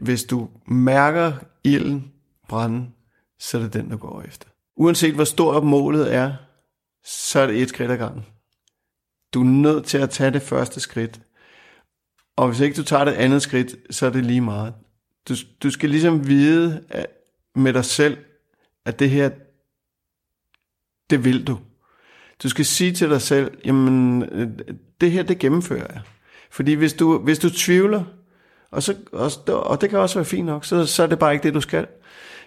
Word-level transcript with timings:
hvis 0.00 0.24
du 0.24 0.48
mærker 0.66 1.32
ilden 1.64 2.12
brænde, 2.48 2.90
så 3.38 3.58
er 3.58 3.62
det 3.62 3.72
den, 3.72 3.90
du 3.90 3.96
går 3.96 4.22
efter. 4.22 4.48
Uanset 4.76 5.14
hvor 5.14 5.24
stort 5.24 5.64
målet 5.64 6.14
er, 6.14 6.34
så 7.04 7.40
er 7.40 7.46
det 7.46 7.62
et 7.62 7.68
skridt 7.68 7.90
ad 7.90 7.96
gangen. 7.96 8.26
Du 9.34 9.40
er 9.40 9.44
nødt 9.44 9.84
til 9.84 9.98
at 9.98 10.10
tage 10.10 10.30
det 10.30 10.42
første 10.42 10.80
skridt. 10.80 11.20
Og 12.36 12.48
hvis 12.48 12.60
ikke 12.60 12.76
du 12.76 12.82
tager 12.82 13.04
det 13.04 13.12
andet 13.12 13.42
skridt, 13.42 13.76
så 13.90 14.06
er 14.06 14.10
det 14.10 14.24
lige 14.24 14.40
meget. 14.40 14.74
Du, 15.28 15.34
du 15.62 15.70
skal 15.70 15.90
ligesom 15.90 16.26
vide 16.26 16.84
at, 16.88 17.06
med 17.54 17.72
dig 17.72 17.84
selv, 17.84 18.18
at 18.84 18.98
det 18.98 19.10
her, 19.10 19.30
det 21.10 21.24
vil 21.24 21.46
du. 21.46 21.58
Du 22.42 22.48
skal 22.48 22.64
sige 22.64 22.92
til 22.92 23.10
dig 23.10 23.22
selv, 23.22 23.58
jamen, 23.64 24.22
øh, 24.22 24.48
det 25.00 25.10
her, 25.10 25.22
det 25.22 25.38
gennemfører 25.38 25.92
jeg. 25.92 26.02
Fordi 26.50 26.72
hvis 26.72 26.94
du, 26.94 27.18
hvis 27.18 27.38
du 27.38 27.50
tvivler, 27.50 28.04
og, 28.72 28.82
så, 28.82 28.94
og, 29.12 29.30
og 29.66 29.80
det 29.80 29.90
kan 29.90 29.98
også 29.98 30.18
være 30.18 30.24
fint 30.24 30.46
nok, 30.46 30.64
så, 30.64 30.86
så 30.86 31.02
er 31.02 31.06
det 31.06 31.18
bare 31.18 31.32
ikke 31.32 31.42
det, 31.42 31.54
du 31.54 31.60
skal. 31.60 31.86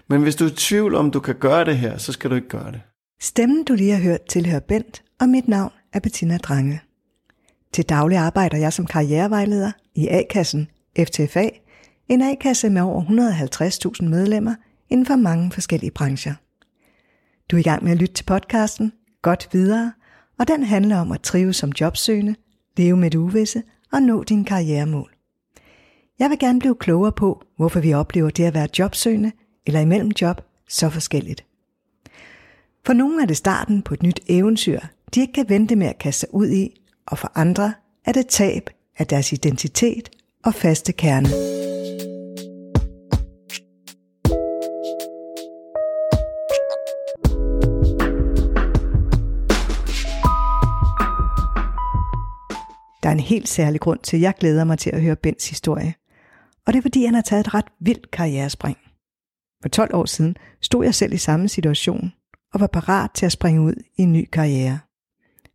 Men 0.07 0.21
hvis 0.21 0.35
du 0.35 0.45
er 0.45 0.49
i 0.49 0.53
tvivl 0.53 0.95
om, 0.95 1.11
du 1.11 1.19
kan 1.19 1.35
gøre 1.35 1.65
det 1.65 1.77
her, 1.77 1.97
så 1.97 2.11
skal 2.11 2.29
du 2.29 2.35
ikke 2.35 2.49
gøre 2.49 2.71
det. 2.71 2.81
Stemmen, 3.21 3.63
du 3.63 3.73
lige 3.73 3.91
har 3.91 4.01
hørt, 4.01 4.25
tilhører 4.29 4.59
Bent, 4.59 5.03
og 5.21 5.29
mit 5.29 5.47
navn 5.47 5.71
er 5.93 5.99
Bettina 5.99 6.37
Drange. 6.37 6.81
Til 7.73 7.89
daglig 7.89 8.17
arbejder 8.17 8.57
jeg 8.57 8.73
som 8.73 8.85
karrierevejleder 8.85 9.71
i 9.95 10.07
A-kassen 10.07 10.67
FTFA, 10.99 11.49
en 12.09 12.21
A-kasse 12.21 12.69
med 12.69 12.81
over 12.81 13.03
150.000 14.01 14.09
medlemmer 14.09 14.55
inden 14.89 15.05
for 15.05 15.15
mange 15.15 15.51
forskellige 15.51 15.91
brancher. 15.91 16.33
Du 17.51 17.55
er 17.55 17.59
i 17.59 17.63
gang 17.63 17.83
med 17.83 17.91
at 17.91 17.97
lytte 17.97 18.13
til 18.13 18.23
podcasten 18.23 18.93
Godt 19.21 19.49
Videre, 19.51 19.93
og 20.39 20.47
den 20.47 20.63
handler 20.63 20.97
om 20.97 21.11
at 21.11 21.21
trives 21.21 21.55
som 21.55 21.71
jobsøgende, 21.81 22.35
leve 22.77 22.97
med 22.97 23.11
det 23.11 23.17
uvisse 23.17 23.63
og 23.91 24.01
nå 24.01 24.23
dine 24.23 24.45
karrieremål. 24.45 25.12
Jeg 26.23 26.29
vil 26.29 26.39
gerne 26.39 26.59
blive 26.59 26.75
klogere 26.75 27.11
på, 27.11 27.43
hvorfor 27.57 27.79
vi 27.79 27.93
oplever 27.93 28.29
det 28.29 28.43
at 28.43 28.53
være 28.53 28.67
jobsøgende 28.79 29.31
eller 29.65 29.79
imellem 29.79 30.11
job 30.21 30.41
så 30.69 30.89
forskelligt. 30.89 31.45
For 32.85 32.93
nogle 32.93 33.21
er 33.21 33.25
det 33.25 33.37
starten 33.37 33.81
på 33.81 33.93
et 33.93 34.03
nyt 34.03 34.19
eventyr, 34.27 34.79
de 35.15 35.21
ikke 35.21 35.33
kan 35.33 35.49
vente 35.49 35.75
med 35.75 35.87
at 35.87 35.97
kaste 35.97 36.19
sig 36.19 36.33
ud 36.33 36.49
i, 36.49 36.81
og 37.05 37.17
for 37.17 37.31
andre 37.35 37.73
er 38.05 38.11
det 38.11 38.27
tab 38.27 38.69
af 38.97 39.07
deres 39.07 39.33
identitet 39.33 40.09
og 40.43 40.53
faste 40.53 40.93
kerne. 40.93 41.27
Der 53.03 53.09
er 53.09 53.13
en 53.13 53.19
helt 53.19 53.49
særlig 53.49 53.81
grund 53.81 53.99
til, 53.99 54.17
at 54.17 54.21
jeg 54.21 54.33
glæder 54.39 54.63
mig 54.63 54.79
til 54.79 54.89
at 54.89 55.01
høre 55.01 55.15
Bens 55.15 55.49
historie. 55.49 55.93
Og 56.67 56.73
det 56.73 56.77
er 56.77 56.81
fordi, 56.81 57.05
han 57.05 57.13
har 57.13 57.21
taget 57.21 57.47
et 57.47 57.53
ret 57.53 57.65
vildt 57.79 58.11
karrierespring. 58.11 58.77
For 59.61 59.69
12 59.69 59.95
år 59.95 60.05
siden 60.05 60.37
stod 60.61 60.83
jeg 60.83 60.95
selv 60.95 61.13
i 61.13 61.17
samme 61.17 61.47
situation 61.49 62.13
og 62.53 62.59
var 62.59 62.67
parat 62.67 63.11
til 63.11 63.25
at 63.25 63.31
springe 63.31 63.61
ud 63.61 63.73
i 63.97 64.01
en 64.01 64.13
ny 64.13 64.29
karriere. 64.31 64.79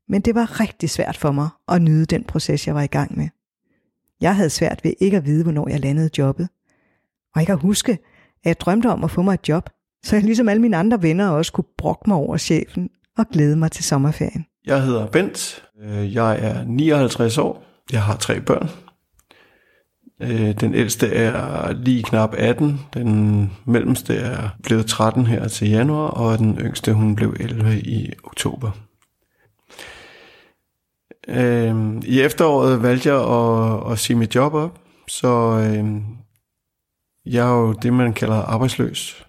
Men 0.09 0.21
det 0.21 0.35
var 0.35 0.61
rigtig 0.61 0.91
svært 0.91 1.17
for 1.17 1.33
mig 1.33 1.49
at 1.69 1.83
nyde 1.83 2.07
den 2.07 2.25
proces, 2.25 2.67
jeg 2.67 2.75
var 2.75 2.83
i 2.83 2.87
gang 2.87 3.17
med. 3.19 3.29
Jeg 4.21 4.37
havde 4.37 4.51
svært 4.51 4.85
ved 4.85 4.93
ikke 5.01 5.17
at 5.17 5.25
vide, 5.27 5.43
hvornår 5.43 5.69
jeg 5.69 5.81
landede 5.81 6.11
jobbet. 6.19 6.49
Og 7.35 7.41
jeg 7.41 7.47
kan 7.47 7.59
huske, 7.59 7.93
at 7.93 7.99
jeg 8.45 8.61
drømte 8.61 8.87
om 8.87 9.05
at 9.05 9.11
få 9.11 9.23
mig 9.23 9.35
et 9.35 9.49
job, 9.49 9.71
så 10.05 10.17
jeg 10.17 10.25
ligesom 10.25 10.49
alle 10.49 10.63
mine 10.63 10.77
andre 10.77 11.03
venner 11.03 11.29
også 11.29 11.53
kunne 11.53 11.65
brokke 11.79 12.05
mig 12.07 12.17
over 12.17 12.37
chefen 12.37 12.91
og 13.19 13.27
glæde 13.33 13.57
mig 13.57 13.71
til 13.71 13.85
sommerferien. 13.85 14.47
Jeg 14.67 14.83
hedder 14.83 15.07
Bent. 15.07 15.65
Øh, 15.83 16.15
jeg 16.15 16.39
er 16.41 16.65
59 16.65 17.39
år. 17.39 17.65
Jeg 17.93 18.03
har 18.03 18.17
tre 18.17 18.41
børn. 18.41 18.69
Øh, 20.23 20.61
den 20.61 20.75
ældste 20.75 21.07
er 21.07 21.73
lige 21.73 22.03
knap 22.03 22.35
18, 22.39 22.81
den 22.95 23.53
mellemste 23.65 24.15
er 24.15 24.49
blevet 24.63 24.87
13 24.87 25.27
her 25.27 25.49
til 25.49 25.69
januar, 25.69 26.09
og 26.09 26.39
den 26.39 26.59
yngste 26.59 26.93
hun 26.93 27.17
blev 27.17 27.37
11 27.41 27.81
i 27.81 28.13
oktober. 28.25 28.71
Øh, 31.29 32.03
I 32.05 32.21
efteråret 32.21 32.83
valgte 32.83 33.09
jeg 33.09 33.21
at, 33.21 33.93
at 33.93 33.99
sige 33.99 34.17
mit 34.17 34.35
job 34.35 34.55
op, 34.55 34.79
så 35.09 35.29
øhm, 35.29 36.05
jeg 37.27 37.47
er 37.47 37.53
jo 37.53 37.73
det, 37.73 37.93
man 37.93 38.13
kalder 38.13 38.37
arbejdsløs. 38.37 39.25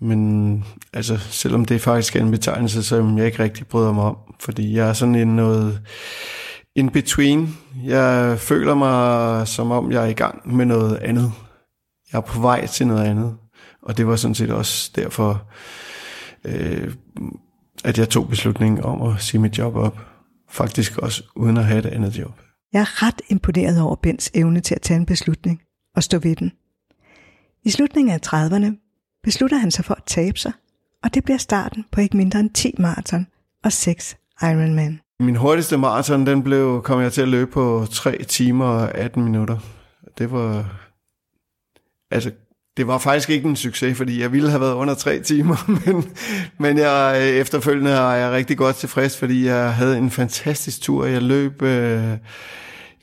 Men 0.00 0.64
altså, 0.92 1.18
selvom 1.18 1.64
det 1.64 1.80
faktisk 1.80 2.16
er 2.16 2.20
en 2.20 2.30
betegnelse, 2.30 2.82
som 2.82 3.18
jeg 3.18 3.26
ikke 3.26 3.42
rigtig 3.42 3.66
bryder 3.66 3.92
mig 3.92 4.04
om, 4.04 4.16
fordi 4.40 4.76
jeg 4.76 4.88
er 4.88 4.92
sådan 4.92 5.14
en 5.14 5.36
noget 5.36 5.80
in 6.76 6.90
between. 6.90 7.56
Jeg 7.84 8.38
føler 8.38 8.74
mig 8.74 9.48
som 9.48 9.70
om, 9.70 9.92
jeg 9.92 10.04
er 10.04 10.08
i 10.08 10.12
gang 10.12 10.56
med 10.56 10.66
noget 10.66 10.96
andet. 10.96 11.32
Jeg 12.12 12.18
er 12.18 12.22
på 12.22 12.40
vej 12.40 12.66
til 12.66 12.86
noget 12.86 13.04
andet. 13.04 13.36
Og 13.82 13.96
det 13.96 14.06
var 14.06 14.16
sådan 14.16 14.34
set 14.34 14.50
også 14.50 14.92
derfor, 14.96 15.48
øh, 16.44 16.94
at 17.84 17.98
jeg 17.98 18.08
tog 18.08 18.28
beslutningen 18.28 18.84
om 18.84 19.02
at 19.02 19.22
sige 19.22 19.40
mit 19.40 19.58
job 19.58 19.76
op. 19.76 19.98
Faktisk 20.50 20.98
også 20.98 21.22
uden 21.36 21.56
at 21.56 21.64
have 21.64 21.78
et 21.78 21.86
andet 21.86 22.18
job. 22.18 22.40
Jeg 22.72 22.80
er 22.80 23.02
ret 23.02 23.22
imponeret 23.28 23.80
over 23.80 23.96
Bens 23.96 24.30
evne 24.34 24.60
til 24.60 24.74
at 24.74 24.82
tage 24.82 25.00
en 25.00 25.06
beslutning 25.06 25.60
og 25.96 26.02
stå 26.02 26.18
ved 26.18 26.36
den. 26.36 26.52
I 27.64 27.70
slutningen 27.70 28.14
af 28.14 28.20
30'erne 28.26 29.20
beslutter 29.22 29.58
han 29.58 29.70
sig 29.70 29.84
for 29.84 29.94
at 29.94 30.04
tabe 30.06 30.38
sig, 30.38 30.52
og 31.02 31.14
det 31.14 31.24
bliver 31.24 31.38
starten 31.38 31.84
på 31.92 32.00
ikke 32.00 32.16
mindre 32.16 32.40
end 32.40 32.50
10 32.50 32.74
maraton 32.78 33.26
og 33.64 33.72
6 33.72 34.16
Ironman. 34.42 35.00
Min 35.20 35.36
hurtigste 35.36 35.76
maraton, 35.76 36.26
den 36.26 36.42
blev, 36.42 36.82
kom 36.82 37.00
jeg 37.00 37.12
til 37.12 37.22
at 37.22 37.28
løbe 37.28 37.50
på 37.50 37.86
3 37.90 38.24
timer 38.28 38.64
og 38.64 38.94
18 38.94 39.24
minutter. 39.24 39.58
Det 40.18 40.32
var, 40.32 40.64
altså, 42.10 42.30
det 42.76 42.86
var 42.86 42.98
faktisk 42.98 43.30
ikke 43.30 43.48
en 43.48 43.56
succes, 43.56 43.96
fordi 43.96 44.20
jeg 44.20 44.32
ville 44.32 44.50
have 44.50 44.60
været 44.60 44.74
under 44.74 44.94
3 44.94 45.20
timer, 45.20 45.56
men, 45.86 46.04
men 46.58 46.78
jeg, 46.78 47.30
efterfølgende 47.30 47.90
er 47.90 48.12
jeg 48.12 48.32
rigtig 48.32 48.58
godt 48.58 48.76
tilfreds, 48.76 49.18
fordi 49.18 49.46
jeg 49.46 49.74
havde 49.74 49.98
en 49.98 50.10
fantastisk 50.10 50.82
tur. 50.82 51.06
Jeg 51.06 51.22
løb, 51.22 51.62
øh, 51.62 52.18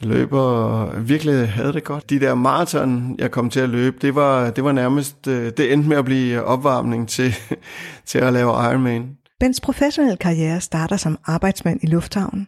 jeg 0.02 0.10
løb 0.10 0.34
og 0.34 0.92
virkelig 1.10 1.50
havde 1.50 1.74
det 1.74 1.84
godt. 1.84 2.10
De 2.10 2.20
der 2.20 2.36
maraton, 2.36 3.16
jeg 3.20 3.32
kom 3.32 3.50
til 3.50 3.60
at 3.60 3.70
løbe, 3.70 3.98
det 4.02 4.16
var, 4.16 4.50
det 4.50 4.64
var 4.64 4.72
nærmest, 4.72 5.28
øh, 5.28 5.52
det 5.58 5.74
endte 5.74 5.90
med 5.90 5.98
at 5.98 6.06
blive 6.06 6.44
opvarmning 6.44 7.10
til, 7.10 7.36
til 8.06 8.18
at 8.20 8.34
lave 8.34 8.52
Ironman. 8.52 9.19
Bens 9.40 9.62
professionelle 9.62 10.18
karriere 10.18 10.62
starter 10.62 10.98
som 10.98 11.20
arbejdsmand 11.26 11.80
i 11.84 11.88
lufthavnen. 11.88 12.48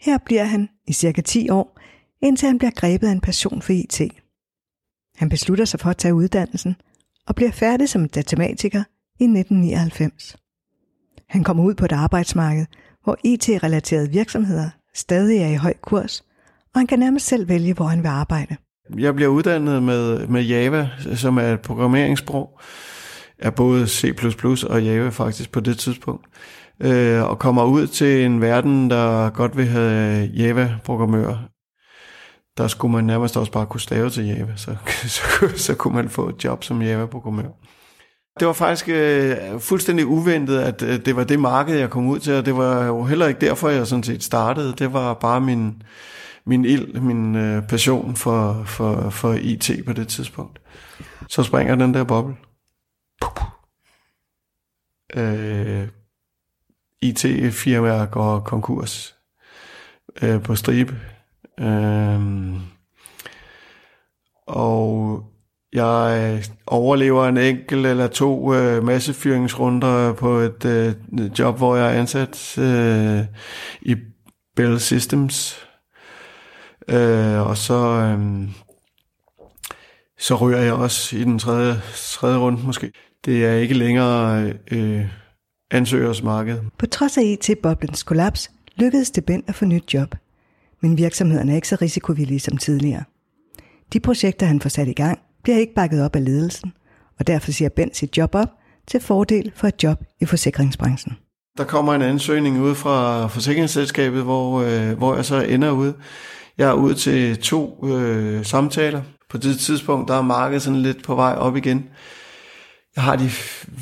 Her 0.00 0.18
bliver 0.18 0.44
han 0.44 0.68
i 0.86 0.92
cirka 0.92 1.20
10 1.20 1.50
år, 1.50 1.78
indtil 2.22 2.46
han 2.46 2.58
bliver 2.58 2.70
grebet 2.70 3.06
af 3.06 3.12
en 3.12 3.20
passion 3.20 3.62
for 3.62 3.72
IT. 3.72 4.00
Han 5.16 5.28
beslutter 5.28 5.64
sig 5.64 5.80
for 5.80 5.90
at 5.90 5.96
tage 5.96 6.14
uddannelsen 6.14 6.76
og 7.26 7.34
bliver 7.34 7.50
færdig 7.50 7.88
som 7.88 8.08
datamatiker 8.08 8.84
i 9.20 9.24
1999. 9.24 10.36
Han 11.28 11.44
kommer 11.44 11.64
ud 11.64 11.74
på 11.74 11.84
et 11.84 11.92
arbejdsmarked, 11.92 12.66
hvor 13.04 13.16
IT-relaterede 13.24 14.10
virksomheder 14.10 14.70
stadig 14.94 15.38
er 15.38 15.48
i 15.48 15.54
høj 15.54 15.74
kurs, 15.82 16.20
og 16.74 16.80
han 16.80 16.86
kan 16.86 16.98
nærmest 16.98 17.26
selv 17.26 17.48
vælge, 17.48 17.74
hvor 17.74 17.86
han 17.86 18.02
vil 18.02 18.08
arbejde. 18.08 18.56
Jeg 18.98 19.14
bliver 19.14 19.30
uddannet 19.30 19.82
med, 19.82 20.26
med 20.26 20.42
Java, 20.42 20.88
som 21.14 21.38
er 21.38 21.52
et 21.52 21.60
programmeringssprog, 21.60 22.60
er 23.42 23.50
både 23.50 23.88
C++ 23.88 24.12
og 24.68 24.84
Java 24.84 25.08
faktisk 25.08 25.52
på 25.52 25.60
det 25.60 25.78
tidspunkt, 25.78 26.26
øh, 26.80 27.22
og 27.22 27.38
kommer 27.38 27.64
ud 27.64 27.86
til 27.86 28.24
en 28.24 28.40
verden, 28.40 28.90
der 28.90 29.30
godt 29.30 29.56
vil 29.56 29.66
have 29.66 30.30
Java-programmører. 30.36 31.38
Der 32.56 32.68
skulle 32.68 32.92
man 32.92 33.04
nærmest 33.04 33.36
også 33.36 33.52
bare 33.52 33.66
kunne 33.66 33.80
stave 33.80 34.10
til 34.10 34.26
Java, 34.26 34.52
så, 34.56 34.76
så, 35.16 35.22
så 35.56 35.74
kunne 35.74 35.94
man 35.94 36.08
få 36.08 36.28
et 36.28 36.44
job 36.44 36.64
som 36.64 36.82
Java-programmør. 36.82 37.48
Det 38.40 38.46
var 38.46 38.52
faktisk 38.52 38.88
øh, 38.88 39.36
fuldstændig 39.58 40.06
uventet, 40.06 40.58
at 40.58 40.82
øh, 40.82 41.04
det 41.04 41.16
var 41.16 41.24
det 41.24 41.40
marked, 41.40 41.78
jeg 41.78 41.90
kom 41.90 42.06
ud 42.06 42.18
til, 42.18 42.32
og 42.34 42.46
det 42.46 42.56
var 42.56 42.86
jo 42.86 43.04
heller 43.04 43.26
ikke 43.26 43.40
derfor, 43.40 43.68
jeg 43.68 43.86
sådan 43.86 44.02
set 44.02 44.22
startede. 44.22 44.74
Det 44.78 44.92
var 44.92 45.14
bare 45.14 45.40
min, 45.40 45.82
min 46.46 46.64
ild, 46.64 47.00
min 47.00 47.36
øh, 47.36 47.62
passion 47.62 48.16
for, 48.16 48.62
for, 48.66 49.10
for 49.10 49.32
IT 49.40 49.70
på 49.86 49.92
det 49.92 50.08
tidspunkt. 50.08 50.58
Så 51.28 51.42
springer 51.42 51.74
den 51.74 51.94
der 51.94 52.04
boble. 52.04 52.34
Øh, 55.16 55.88
IT-firmaer 57.02 58.06
går 58.06 58.40
konkurs 58.40 59.14
øh, 60.22 60.42
på 60.42 60.54
stribe. 60.54 60.96
Øh, 61.60 62.20
og 64.46 65.24
jeg 65.72 66.42
overlever 66.66 67.26
en 67.26 67.36
enkelt 67.36 67.86
eller 67.86 68.06
to 68.06 68.54
øh, 68.54 68.84
massefyringsrunder 68.84 70.12
på 70.12 70.30
et 70.38 70.64
øh, 70.64 70.94
job, 71.38 71.56
hvor 71.56 71.76
jeg 71.76 71.86
er 71.86 72.00
ansat 72.00 72.58
øh, 72.58 73.24
i 73.82 73.96
Bell 74.56 74.80
Systems. 74.80 75.66
Øh, 76.88 77.40
og 77.46 77.56
så, 77.56 77.74
øh, 77.74 78.48
så 80.22 80.34
ryger 80.34 80.58
jeg 80.58 80.72
også 80.72 81.16
i 81.16 81.24
den 81.24 81.38
tredje, 81.38 81.80
tredje 81.94 82.38
runde 82.38 82.66
måske. 82.66 82.92
Det 83.24 83.44
er 83.44 83.54
ikke 83.54 83.74
længere 83.74 84.52
øh, 84.70 85.06
ansøgersmarked. 85.70 86.58
På 86.78 86.86
trods 86.86 87.18
af 87.18 87.22
IT-boblens 87.22 88.02
kollaps 88.02 88.50
lykkedes 88.76 89.10
det 89.10 89.24
Ben 89.24 89.44
at 89.46 89.54
få 89.54 89.64
nyt 89.64 89.94
job. 89.94 90.14
Men 90.80 90.98
virksomhederne 90.98 91.52
er 91.52 91.56
ikke 91.56 91.68
så 91.68 91.76
risikovillige 91.82 92.40
som 92.40 92.56
tidligere. 92.56 93.04
De 93.92 94.00
projekter, 94.00 94.46
han 94.46 94.60
får 94.60 94.68
sat 94.68 94.88
i 94.88 94.92
gang, 94.92 95.18
bliver 95.42 95.58
ikke 95.58 95.74
bakket 95.74 96.04
op 96.04 96.16
af 96.16 96.24
ledelsen, 96.24 96.72
og 97.18 97.26
derfor 97.26 97.52
siger 97.52 97.68
Bent 97.68 97.96
sit 97.96 98.16
job 98.18 98.34
op 98.34 98.48
til 98.86 99.00
fordel 99.00 99.52
for 99.54 99.66
et 99.66 99.82
job 99.82 100.04
i 100.20 100.24
forsikringsbranchen. 100.24 101.12
Der 101.58 101.64
kommer 101.64 101.94
en 101.94 102.02
ansøgning 102.02 102.60
ud 102.60 102.74
fra 102.74 103.26
forsikringsselskabet, 103.26 104.22
hvor, 104.22 104.60
øh, 104.60 104.98
hvor 104.98 105.14
jeg 105.14 105.24
så 105.24 105.40
ender 105.40 105.70
ud. 105.70 105.92
Jeg 106.58 106.68
er 106.68 106.74
ude 106.74 106.94
til 106.94 107.36
to 107.36 107.86
øh, 107.88 108.44
samtaler. 108.44 109.02
På 109.32 109.38
det 109.38 109.58
tidspunkt, 109.58 110.08
der 110.08 110.14
er 110.14 110.22
markedet 110.22 110.62
sådan 110.62 110.82
lidt 110.82 111.02
på 111.02 111.14
vej 111.14 111.34
op 111.34 111.56
igen. 111.56 111.88
Jeg 112.96 113.04
har 113.04 113.16
de 113.16 113.30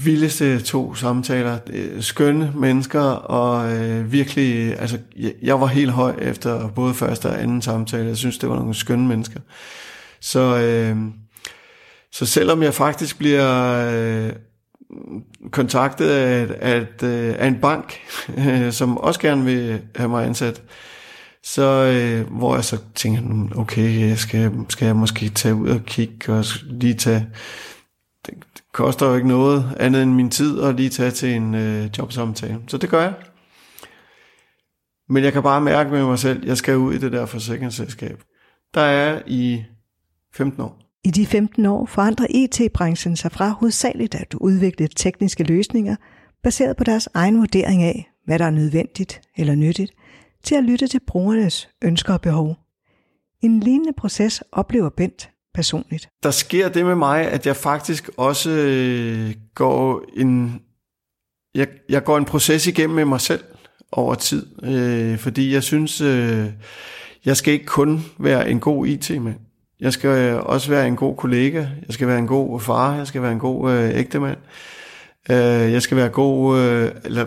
vildeste 0.05 0.61
to 0.61 0.95
samtaler. 0.95 1.59
Skønne 2.01 2.53
mennesker, 2.57 3.01
og 3.11 3.73
øh, 3.73 4.13
virkelig, 4.13 4.81
altså, 4.81 4.99
jeg 5.43 5.61
var 5.61 5.67
helt 5.67 5.91
høj 5.91 6.15
efter 6.19 6.69
både 6.69 6.95
første 6.95 7.27
og 7.27 7.43
anden 7.43 7.63
samtale. 7.63 8.09
Jeg 8.09 8.17
synes, 8.17 8.39
det 8.39 8.49
var 8.49 8.57
nogle 8.57 8.75
skønne 8.75 9.09
mennesker. 9.09 9.41
Så, 10.21 10.59
øh, 10.59 10.97
så 12.13 12.27
selvom 12.27 12.63
jeg 12.63 12.75
faktisk 12.75 13.19
bliver 13.19 13.75
øh, 13.93 14.33
kontaktet 15.51 16.09
af, 16.11 16.49
af, 16.61 16.81
øh, 17.03 17.35
af 17.39 17.47
en 17.47 17.61
bank, 17.61 17.99
øh, 18.39 18.73
som 18.79 18.99
også 18.99 19.21
gerne 19.21 19.45
vil 19.45 19.81
have 19.97 20.09
mig 20.09 20.27
ansat, 20.27 20.63
så 21.45 21.63
øh, 21.63 22.37
hvor 22.37 22.55
jeg 22.55 22.65
så 22.65 22.79
tænker, 22.95 23.21
hmm, 23.21 23.53
okay, 23.57 24.09
jeg 24.09 24.19
skal, 24.19 24.53
skal 24.69 24.87
jeg 24.87 24.97
måske 24.97 25.29
tage 25.29 25.55
ud 25.55 25.69
og 25.69 25.81
kigge 25.87 26.33
og 26.33 26.45
lige 26.65 26.95
tage 26.95 27.27
det, 28.27 28.35
det 28.55 28.63
koster 28.73 29.07
jo 29.07 29.15
ikke 29.15 29.29
noget 29.29 29.77
andet 29.81 30.03
end 30.03 30.13
min 30.13 30.31
tid 30.31 30.63
at 30.63 30.75
lige 30.75 30.89
tage 30.89 31.11
til 31.11 31.35
en 31.35 31.55
øh, 31.55 31.91
jobsamtale. 31.99 32.59
Så 32.69 32.77
det 32.77 32.91
gør 32.91 33.03
jeg. 33.03 33.15
Men 35.09 35.25
jeg 35.25 35.33
kan 35.33 35.43
bare 35.43 35.61
mærke 35.61 35.91
med 35.91 36.05
mig 36.05 36.19
selv, 36.19 36.47
jeg 36.47 36.57
skal 36.57 36.77
ud 36.77 36.95
i 36.95 36.99
det 36.99 37.13
der 37.13 37.27
forsikringsselskab. 37.27 38.23
Der 38.75 38.81
er 38.81 39.23
i 39.27 39.65
15 40.35 40.63
år. 40.63 40.81
I 41.05 41.11
de 41.11 41.27
15 41.27 41.67
år 41.67 41.87
forandrer 41.87 42.27
IT-branchen 42.31 43.17
sig 43.17 43.33
fra 43.33 43.49
hovedsageligt 43.49 44.15
at 44.15 44.35
udvikle 44.35 44.89
tekniske 44.89 45.45
løsninger, 45.45 45.97
baseret 46.43 46.77
på 46.77 46.85
deres 46.85 47.09
egen 47.15 47.39
vurdering 47.39 47.83
af, 47.83 48.11
hvad 48.25 48.39
der 48.39 48.45
er 48.45 48.51
nødvendigt 48.51 49.21
eller 49.37 49.55
nyttigt, 49.55 49.93
til 50.43 50.55
at 50.55 50.65
lytte 50.65 50.87
til 50.87 51.01
brugernes 51.07 51.69
ønsker 51.83 52.13
og 52.13 52.21
behov. 52.21 52.57
En 53.43 53.61
lignende 53.61 53.93
proces 53.93 54.43
oplever 54.53 54.89
Bent 54.89 55.31
personligt. 55.55 56.09
Der 56.23 56.31
sker 56.31 56.69
det 56.69 56.87
med 56.87 56.95
mig, 56.95 57.29
at 57.29 57.47
jeg 57.47 57.57
faktisk 57.57 58.11
også 58.17 58.51
øh, 58.51 59.35
går 59.55 60.05
en, 60.17 60.61
jeg, 61.55 61.69
jeg 61.89 62.05
går 62.05 62.19
en 62.19 62.25
proces 62.25 62.67
igennem 62.67 62.97
med 62.97 63.05
mig 63.05 63.21
selv 63.21 63.45
over 63.93 64.15
tid, 64.15 64.65
øh, 64.65 65.19
fordi 65.19 65.55
jeg 65.55 65.63
synes, 65.63 66.01
øh, 66.01 66.47
jeg 67.25 67.37
skal 67.37 67.55
ikke 67.55 67.67
kun 67.67 68.05
være 68.19 68.51
en 68.51 68.61
god 68.61 68.87
IT-mand. 68.87 69.39
Jeg 69.81 69.93
skal 69.93 70.11
øh, 70.11 70.43
også 70.43 70.71
være 70.71 70.87
en 70.87 70.97
god 70.97 71.17
kollega, 71.17 71.59
jeg 71.59 71.95
skal 71.95 72.09
være 72.09 72.19
en 72.19 72.27
god 72.27 72.61
far, 72.61 72.97
jeg 72.97 73.07
skal 73.07 73.23
være 73.23 73.33
en 73.33 73.39
god 73.39 73.73
øh, 73.73 73.99
ægtemand. 73.99 74.39
Øh, 75.31 75.37
jeg 75.73 75.83
skal 75.83 75.97
være 75.97 76.09
god, 76.09 76.59
øh, 76.59 76.91
eller, 77.05 77.27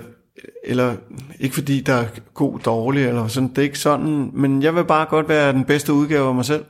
eller 0.64 0.96
ikke 1.40 1.56
fordi 1.56 1.82
der 1.82 1.94
er 1.94 2.06
god 2.34 2.60
dårlig, 2.60 3.06
eller 3.06 3.28
sådan, 3.28 3.50
det 3.50 3.58
er 3.58 3.62
ikke 3.62 3.80
sådan, 3.80 4.32
men 4.34 4.64
jeg 4.64 4.76
vil 4.76 4.86
bare 4.86 5.06
godt 5.06 5.30
være 5.30 5.54
den 5.54 5.66
bedste 5.66 5.94
udgave 5.94 6.28
af 6.28 6.36
mig 6.36 6.46
selv. 6.46 6.66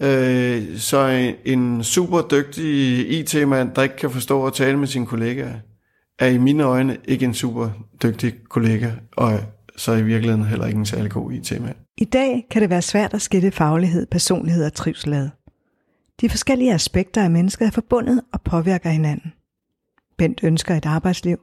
Øh, 0.00 0.78
så 0.78 1.32
en 1.44 1.84
super 1.84 2.20
dygtig 2.20 3.10
IT-mand, 3.20 3.74
der 3.74 3.82
ikke 3.82 3.96
kan 3.96 4.10
forstå 4.10 4.46
at 4.46 4.52
tale 4.52 4.78
med 4.78 4.86
sine 4.86 5.06
kollegaer, 5.06 5.54
er 6.18 6.26
i 6.26 6.38
mine 6.38 6.62
øjne 6.62 6.96
ikke 7.04 7.24
en 7.24 7.34
super 7.34 7.70
dygtig 8.02 8.34
kollega, 8.48 8.90
og 9.16 9.40
så 9.76 9.92
i 9.92 10.02
virkeligheden 10.02 10.44
heller 10.44 10.66
ikke 10.66 10.78
en 10.78 10.86
særlig 10.86 11.10
god 11.10 11.32
IT-mand. 11.32 11.76
I 11.98 12.04
dag 12.04 12.46
kan 12.50 12.62
det 12.62 12.70
være 12.70 12.82
svært 12.82 13.14
at 13.14 13.22
skille 13.22 13.50
faglighed, 13.50 14.06
personlighed 14.06 14.64
og 14.64 14.72
trivsel 14.72 15.30
De 16.20 16.30
forskellige 16.30 16.74
aspekter 16.74 17.22
af 17.22 17.30
mennesket 17.30 17.66
er 17.66 17.70
forbundet 17.70 18.20
og 18.32 18.42
påvirker 18.42 18.90
hinanden. 18.90 19.32
Bent 20.18 20.40
ønsker 20.42 20.74
et 20.74 20.86
arbejdsliv, 20.86 21.40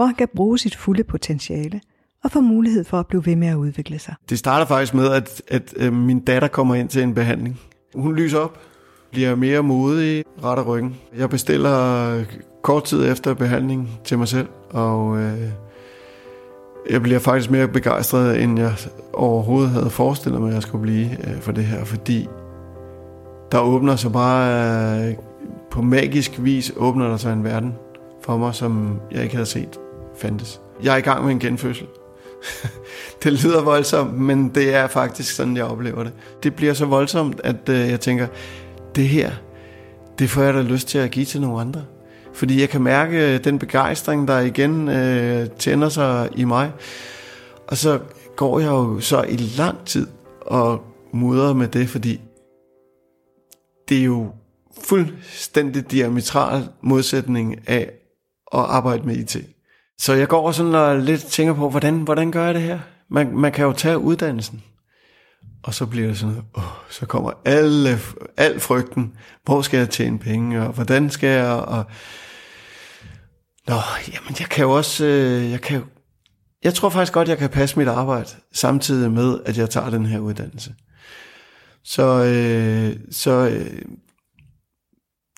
hvor 0.00 0.06
han 0.06 0.14
kan 0.14 0.28
bruge 0.36 0.58
sit 0.58 0.76
fulde 0.76 1.04
potentiale 1.04 1.80
og 2.24 2.30
få 2.30 2.40
mulighed 2.40 2.84
for 2.84 2.98
at 2.98 3.06
blive 3.06 3.26
ved 3.26 3.36
med 3.36 3.48
at 3.48 3.54
udvikle 3.54 3.98
sig. 3.98 4.14
Det 4.30 4.38
starter 4.38 4.66
faktisk 4.66 4.94
med, 4.94 5.12
at, 5.12 5.42
at, 5.48 5.74
øh, 5.76 5.92
min 5.92 6.20
datter 6.20 6.48
kommer 6.48 6.74
ind 6.74 6.88
til 6.88 7.02
en 7.02 7.14
behandling. 7.14 7.60
Hun 7.94 8.16
lyser 8.16 8.38
op, 8.38 8.58
bliver 9.10 9.34
mere 9.34 9.62
modig, 9.62 10.24
retter 10.44 10.64
ryggen. 10.64 10.96
Jeg 11.16 11.30
bestiller 11.30 12.08
øh, 12.14 12.24
kort 12.62 12.84
tid 12.84 13.12
efter 13.12 13.34
behandling 13.34 14.00
til 14.04 14.18
mig 14.18 14.28
selv, 14.28 14.48
og 14.70 15.18
øh, 15.18 15.48
jeg 16.90 17.02
bliver 17.02 17.18
faktisk 17.18 17.50
mere 17.50 17.68
begejstret, 17.68 18.42
end 18.42 18.58
jeg 18.58 18.72
overhovedet 19.12 19.70
havde 19.70 19.90
forestillet 19.90 20.40
mig, 20.40 20.48
at 20.48 20.54
jeg 20.54 20.62
skulle 20.62 20.82
blive 20.82 21.10
øh, 21.10 21.40
for 21.40 21.52
det 21.52 21.64
her, 21.64 21.84
fordi 21.84 22.28
der 23.52 23.60
åbner 23.60 23.96
sig 23.96 24.12
bare, 24.12 25.08
øh, 25.08 25.14
på 25.70 25.82
magisk 25.82 26.32
vis 26.38 26.72
åbner 26.76 27.08
der 27.08 27.16
sig 27.16 27.32
en 27.32 27.44
verden 27.44 27.74
for 28.22 28.36
mig, 28.36 28.54
som 28.54 29.00
jeg 29.12 29.22
ikke 29.22 29.34
havde 29.34 29.46
set 29.46 29.79
fandtes. 30.20 30.60
Jeg 30.82 30.92
er 30.92 30.96
i 30.96 31.00
gang 31.00 31.24
med 31.24 31.32
en 31.32 31.38
genfødsel. 31.38 31.86
det 33.22 33.44
lyder 33.44 33.62
voldsomt, 33.62 34.14
men 34.14 34.48
det 34.48 34.74
er 34.74 34.86
faktisk 34.86 35.34
sådan, 35.34 35.56
jeg 35.56 35.64
oplever 35.64 36.02
det. 36.02 36.12
Det 36.42 36.54
bliver 36.54 36.74
så 36.74 36.86
voldsomt, 36.86 37.40
at 37.44 37.68
øh, 37.68 37.88
jeg 37.88 38.00
tænker, 38.00 38.26
det 38.94 39.08
her, 39.08 39.30
det 40.18 40.30
får 40.30 40.42
jeg 40.42 40.54
da 40.54 40.60
lyst 40.60 40.88
til 40.88 40.98
at 40.98 41.10
give 41.10 41.24
til 41.24 41.40
nogle 41.40 41.60
andre. 41.60 41.84
Fordi 42.32 42.60
jeg 42.60 42.68
kan 42.68 42.82
mærke 42.82 43.34
øh, 43.34 43.44
den 43.44 43.58
begejstring, 43.58 44.28
der 44.28 44.40
igen 44.40 44.88
øh, 44.88 45.50
tænder 45.58 45.88
sig 45.88 46.28
i 46.36 46.44
mig. 46.44 46.72
Og 47.66 47.76
så 47.76 48.00
går 48.36 48.60
jeg 48.60 48.68
jo 48.68 49.00
så 49.00 49.22
i 49.22 49.36
lang 49.36 49.84
tid 49.86 50.06
og 50.40 50.82
mudrer 51.12 51.54
med 51.54 51.68
det, 51.68 51.88
fordi 51.88 52.20
det 53.88 53.98
er 53.98 54.04
jo 54.04 54.30
fuldstændig 54.84 55.90
diametral 55.90 56.68
modsætning 56.82 57.68
af 57.68 57.90
at 58.52 58.60
arbejde 58.60 59.06
med 59.06 59.16
IT. 59.16 59.36
Så 60.00 60.12
jeg 60.12 60.28
går 60.28 60.52
sådan 60.52 60.74
og 60.74 60.98
lidt 60.98 61.24
tænker 61.26 61.54
på, 61.54 61.70
hvordan, 61.70 62.00
hvordan 62.00 62.32
gør 62.32 62.44
jeg 62.44 62.54
det 62.54 62.62
her? 62.62 62.78
Man, 63.08 63.36
man 63.36 63.52
kan 63.52 63.64
jo 63.64 63.72
tage 63.72 63.98
uddannelsen. 63.98 64.62
Og 65.62 65.74
så 65.74 65.86
bliver 65.86 66.06
det 66.06 66.18
sådan, 66.18 66.42
åh, 66.56 66.62
så 66.90 67.06
kommer 67.06 67.32
alle, 67.44 67.98
al 68.36 68.60
frygten. 68.60 69.12
Hvor 69.44 69.62
skal 69.62 69.78
jeg 69.78 69.90
tjene 69.90 70.18
penge, 70.18 70.62
og 70.62 70.72
hvordan 70.72 71.10
skal 71.10 71.28
jeg, 71.28 71.52
og... 71.52 71.84
Nå, 73.66 73.74
jamen 74.12 74.36
jeg 74.40 74.48
kan 74.48 74.64
jo 74.64 74.70
også, 74.70 75.04
øh, 75.04 75.50
jeg 75.50 75.60
kan 75.60 75.76
jo, 75.76 75.84
jeg 76.64 76.74
tror 76.74 76.88
faktisk 76.88 77.12
godt, 77.12 77.28
jeg 77.28 77.38
kan 77.38 77.50
passe 77.50 77.78
mit 77.78 77.88
arbejde, 77.88 78.28
samtidig 78.52 79.10
med, 79.10 79.40
at 79.46 79.58
jeg 79.58 79.70
tager 79.70 79.90
den 79.90 80.06
her 80.06 80.18
uddannelse. 80.18 80.74
Så, 81.84 82.24
øh, 82.24 82.96
så 83.10 83.30
øh, 83.30 83.82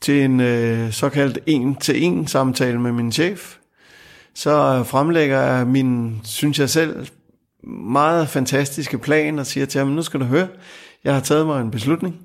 til 0.02 0.24
en 0.24 0.40
øh, 0.40 0.92
såkaldt 0.92 1.38
en-til-en 1.46 2.26
samtale 2.26 2.80
med 2.80 2.92
min 2.92 3.12
chef, 3.12 3.56
så 4.34 4.82
fremlægger 4.82 5.40
jeg 5.40 5.66
min, 5.66 6.20
synes 6.24 6.58
jeg 6.58 6.70
selv, 6.70 7.06
meget 7.64 8.28
fantastiske 8.28 8.98
plan 8.98 9.38
og 9.38 9.46
siger 9.46 9.66
til 9.66 9.78
ham, 9.78 9.88
nu 9.88 10.02
skal 10.02 10.20
du 10.20 10.24
høre, 10.24 10.48
jeg 11.04 11.14
har 11.14 11.20
taget 11.20 11.46
mig 11.46 11.60
en 11.60 11.70
beslutning. 11.70 12.16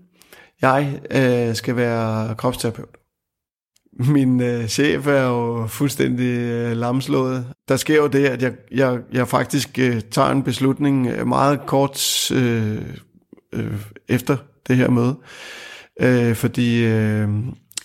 Jeg 0.62 1.00
øh, 1.12 1.56
skal 1.56 1.76
være 1.76 2.36
kropsterapeut. 2.36 2.98
Min 4.00 4.42
øh, 4.42 4.68
chef 4.68 5.08
er 5.08 5.22
jo 5.22 5.68
fuldstændig 5.68 6.38
øh, 6.38 6.78
lamslået. 6.78 7.46
Der 7.68 7.76
sker 7.76 7.96
jo 7.96 8.08
det, 8.08 8.26
at 8.26 8.42
jeg, 8.42 8.54
jeg, 8.72 9.00
jeg 9.14 9.28
faktisk 9.28 9.80
øh, 9.80 10.02
tager 10.12 10.30
en 10.30 10.44
beslutning 10.44 11.08
øh, 11.08 11.28
meget 11.28 11.66
kort 11.66 12.32
øh, 12.32 12.82
øh, 13.54 13.82
efter 14.08 14.38
det 14.68 14.76
her 14.78 14.90
møde. 14.90 15.16
Øh, 16.02 16.36
fordi 16.36 16.84
øh, 16.86 17.30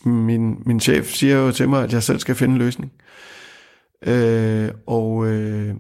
min, 0.05 0.57
min 0.67 0.81
chef 0.81 1.13
siger 1.13 1.37
jo 1.37 1.53
til 1.53 1.69
mig, 1.69 1.85
at 1.85 1.93
jeg 1.93 2.03
selv 2.03 2.19
skal 2.19 2.35
finde 2.35 2.53
en 2.53 2.59
løsning. 2.59 2.93
Øh, 4.07 4.71
og 4.87 5.27
øh, 5.27 5.75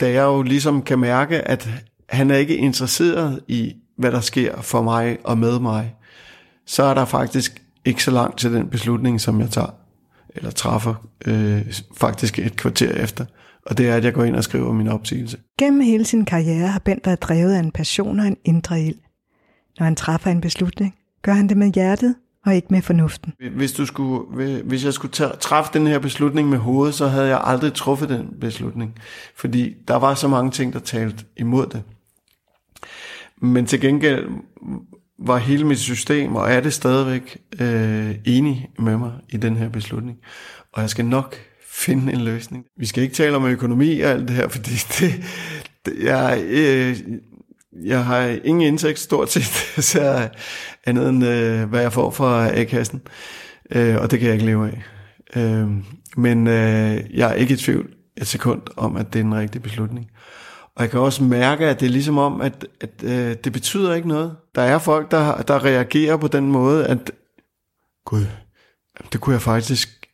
da 0.00 0.10
jeg 0.10 0.22
jo 0.22 0.42
ligesom 0.42 0.82
kan 0.82 0.98
mærke, 0.98 1.48
at 1.48 1.68
han 2.08 2.30
er 2.30 2.36
ikke 2.36 2.56
interesseret 2.56 3.40
i, 3.48 3.74
hvad 3.98 4.12
der 4.12 4.20
sker 4.20 4.60
for 4.60 4.82
mig 4.82 5.18
og 5.24 5.38
med 5.38 5.58
mig, 5.60 5.94
så 6.66 6.82
er 6.82 6.94
der 6.94 7.04
faktisk 7.04 7.62
ikke 7.84 8.04
så 8.04 8.10
langt 8.10 8.38
til 8.38 8.52
den 8.52 8.68
beslutning, 8.68 9.20
som 9.20 9.40
jeg 9.40 9.50
tager, 9.50 9.74
eller 10.34 10.50
træffer 10.50 10.94
øh, 11.26 11.72
faktisk 11.96 12.38
et 12.38 12.56
kvarter 12.56 12.90
efter. 12.90 13.24
Og 13.66 13.78
det 13.78 13.88
er, 13.88 13.94
at 13.94 14.04
jeg 14.04 14.12
går 14.12 14.24
ind 14.24 14.36
og 14.36 14.44
skriver 14.44 14.72
min 14.72 14.88
opsigelse. 14.88 15.38
Gennem 15.58 15.80
hele 15.80 16.04
sin 16.04 16.24
karriere 16.24 16.68
har 16.68 16.78
Bent 16.78 17.06
været 17.06 17.22
drevet 17.22 17.54
af 17.54 17.58
en 17.58 17.70
passion 17.70 18.20
og 18.20 18.26
en 18.26 18.36
indre 18.44 18.82
ild. 18.82 18.96
Når 19.78 19.84
han 19.84 19.96
træffer 19.96 20.30
en 20.30 20.40
beslutning, 20.40 20.94
gør 21.22 21.32
han 21.32 21.48
det 21.48 21.56
med 21.56 21.72
hjertet 21.72 22.14
og 22.46 22.56
ikke 22.56 22.68
med 22.70 22.82
fornuften. 22.82 23.32
Hvis, 23.56 23.72
du 23.72 23.86
skulle, 23.86 24.62
hvis 24.64 24.84
jeg 24.84 24.92
skulle 24.92 25.12
træffe 25.40 25.70
den 25.72 25.86
her 25.86 25.98
beslutning 25.98 26.48
med 26.48 26.58
hovedet, 26.58 26.94
så 26.94 27.08
havde 27.08 27.28
jeg 27.28 27.40
aldrig 27.44 27.74
truffet 27.74 28.08
den 28.08 28.28
beslutning. 28.40 28.98
Fordi 29.36 29.74
der 29.88 29.96
var 29.96 30.14
så 30.14 30.28
mange 30.28 30.50
ting, 30.50 30.72
der 30.72 30.78
talte 30.78 31.24
imod 31.36 31.66
det. 31.66 31.82
Men 33.40 33.66
til 33.66 33.80
gengæld 33.80 34.28
var 35.18 35.36
hele 35.36 35.64
mit 35.64 35.78
system, 35.78 36.36
og 36.36 36.50
er 36.50 36.60
det 36.60 36.72
stadigvæk, 36.72 37.38
øh, 37.60 38.14
enig 38.24 38.68
med 38.78 38.96
mig 38.96 39.12
i 39.28 39.36
den 39.36 39.56
her 39.56 39.68
beslutning. 39.68 40.18
Og 40.72 40.82
jeg 40.82 40.90
skal 40.90 41.04
nok 41.04 41.36
finde 41.70 42.12
en 42.12 42.20
løsning. 42.20 42.64
Vi 42.76 42.86
skal 42.86 43.02
ikke 43.02 43.14
tale 43.14 43.36
om 43.36 43.46
økonomi 43.46 44.00
og 44.00 44.10
alt 44.10 44.28
det 44.28 44.36
her, 44.36 44.48
fordi 44.48 44.70
det, 44.98 45.24
det 45.86 45.94
jeg, 46.02 46.42
øh, 46.46 46.96
jeg 47.84 48.04
har 48.04 48.38
ingen 48.44 48.62
indtægt 48.62 48.98
stort 48.98 49.32
set, 49.32 49.44
så 49.92 50.28
andet 50.86 51.08
end 51.08 51.24
øh, 51.24 51.68
hvad 51.68 51.80
jeg 51.80 51.92
får 51.92 52.10
fra 52.10 52.58
A-kassen. 52.58 53.02
Øh, 53.70 53.96
og 53.96 54.10
det 54.10 54.18
kan 54.18 54.26
jeg 54.26 54.34
ikke 54.34 54.46
leve 54.46 54.66
af. 54.68 54.82
Øh, 55.40 55.68
men 56.16 56.46
øh, 56.46 57.16
jeg 57.16 57.30
er 57.30 57.34
ikke 57.34 57.54
i 57.54 57.56
tvivl 57.56 57.90
et 58.16 58.26
sekund 58.26 58.62
om, 58.76 58.96
at 58.96 59.12
det 59.12 59.20
er 59.20 59.24
en 59.24 59.34
rigtig 59.34 59.62
beslutning. 59.62 60.10
Og 60.74 60.82
jeg 60.82 60.90
kan 60.90 61.00
også 61.00 61.24
mærke, 61.24 61.66
at 61.66 61.80
det 61.80 61.86
er 61.86 61.90
ligesom 61.90 62.18
om, 62.18 62.40
at, 62.40 62.66
at 62.80 62.90
øh, 63.02 63.36
det 63.44 63.52
betyder 63.52 63.94
ikke 63.94 64.08
noget. 64.08 64.36
Der 64.54 64.62
er 64.62 64.78
folk, 64.78 65.10
der, 65.10 65.42
der 65.42 65.64
reagerer 65.64 66.16
på 66.16 66.28
den 66.28 66.52
måde, 66.52 66.86
at 66.86 67.10
gud, 68.04 68.26
det 69.12 69.20
kunne 69.20 69.32
jeg 69.32 69.42
faktisk, 69.42 70.08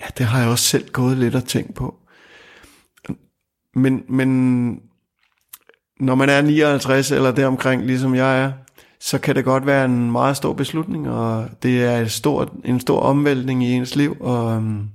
ja, 0.00 0.06
det 0.18 0.26
har 0.26 0.40
jeg 0.40 0.48
også 0.48 0.64
selv 0.64 0.88
gået 0.88 1.16
lidt 1.16 1.34
og 1.34 1.44
tænkt 1.44 1.74
på. 1.74 1.94
Men, 3.74 4.04
men 4.08 4.80
når 6.00 6.14
man 6.14 6.28
er 6.28 6.40
59 6.40 7.10
eller 7.10 7.32
deromkring, 7.32 7.86
ligesom 7.86 8.14
jeg 8.14 8.42
er, 8.42 8.52
så 9.00 9.18
kan 9.18 9.34
det 9.34 9.44
godt 9.44 9.66
være 9.66 9.84
en 9.84 10.12
meget 10.12 10.36
stor 10.36 10.52
beslutning, 10.52 11.10
og 11.10 11.48
det 11.62 11.84
er 11.84 11.98
et 11.98 12.10
stort, 12.10 12.52
en 12.64 12.80
stor 12.80 13.00
omvæltning 13.00 13.64
i 13.64 13.72
ens 13.72 13.96
liv, 13.96 14.16
og 14.20 14.56
øhm, 14.56 14.88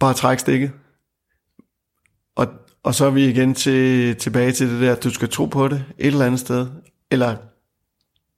bare 0.00 0.14
træk 0.14 0.38
stikket. 0.38 0.72
Og, 2.36 2.46
og 2.82 2.94
så 2.94 3.06
er 3.06 3.10
vi 3.10 3.28
igen 3.28 3.54
til, 3.54 4.16
tilbage 4.16 4.52
til 4.52 4.70
det 4.70 4.80
der, 4.80 4.92
at 4.92 5.04
du 5.04 5.10
skal 5.10 5.28
tro 5.28 5.46
på 5.46 5.68
det 5.68 5.84
et 5.98 6.06
eller 6.06 6.26
andet 6.26 6.40
sted. 6.40 6.66
Eller 7.10 7.36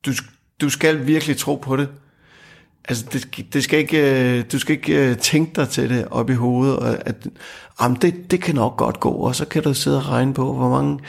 du, 0.07 0.13
du 0.61 0.71
skal 0.71 1.07
virkelig 1.07 1.37
tro 1.37 1.57
på 1.57 1.77
det. 1.77 1.89
Altså, 2.89 3.07
det, 3.13 3.47
det 3.53 3.65
skal 3.65 3.79
ikke, 3.79 4.39
øh, 4.39 4.45
du 4.53 4.59
skal 4.59 4.77
ikke 4.77 5.11
øh, 5.11 5.17
tænke 5.17 5.53
dig 5.57 5.69
til 5.69 5.91
det 5.91 6.09
op 6.11 6.31
i 6.31 6.35
hovedet, 6.35 6.77
og 6.77 7.09
at 7.09 7.29
jamen 7.81 7.99
det, 8.03 8.31
det 8.31 8.43
kan 8.43 8.55
nok 8.55 8.77
godt 8.77 9.01
gå, 9.01 9.11
og 9.11 9.35
så 9.35 9.45
kan 9.45 9.63
du 9.63 9.75
sidde 9.75 9.97
og 9.97 10.09
regne 10.09 10.35
på, 10.35 10.55
hvor 10.55 10.69
mange, 10.69 11.01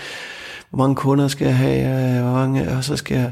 hvor 0.69 0.77
mange 0.77 0.95
kunder 0.95 1.27
skal 1.27 1.45
jeg 1.45 1.57
have, 1.57 2.15
øh, 2.15 2.23
hvor 2.23 2.33
mange, 2.33 2.71
og 2.71 2.83
så 2.83 2.97
skal 2.97 3.17
jeg... 3.17 3.31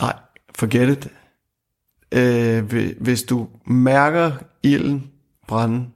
Nej, 0.00 0.14
forget 0.54 0.88
it. 0.88 1.08
Øh, 2.12 2.92
hvis 3.00 3.22
du 3.22 3.48
mærker 3.66 4.32
ilden 4.62 5.10
brænde, 5.48 5.86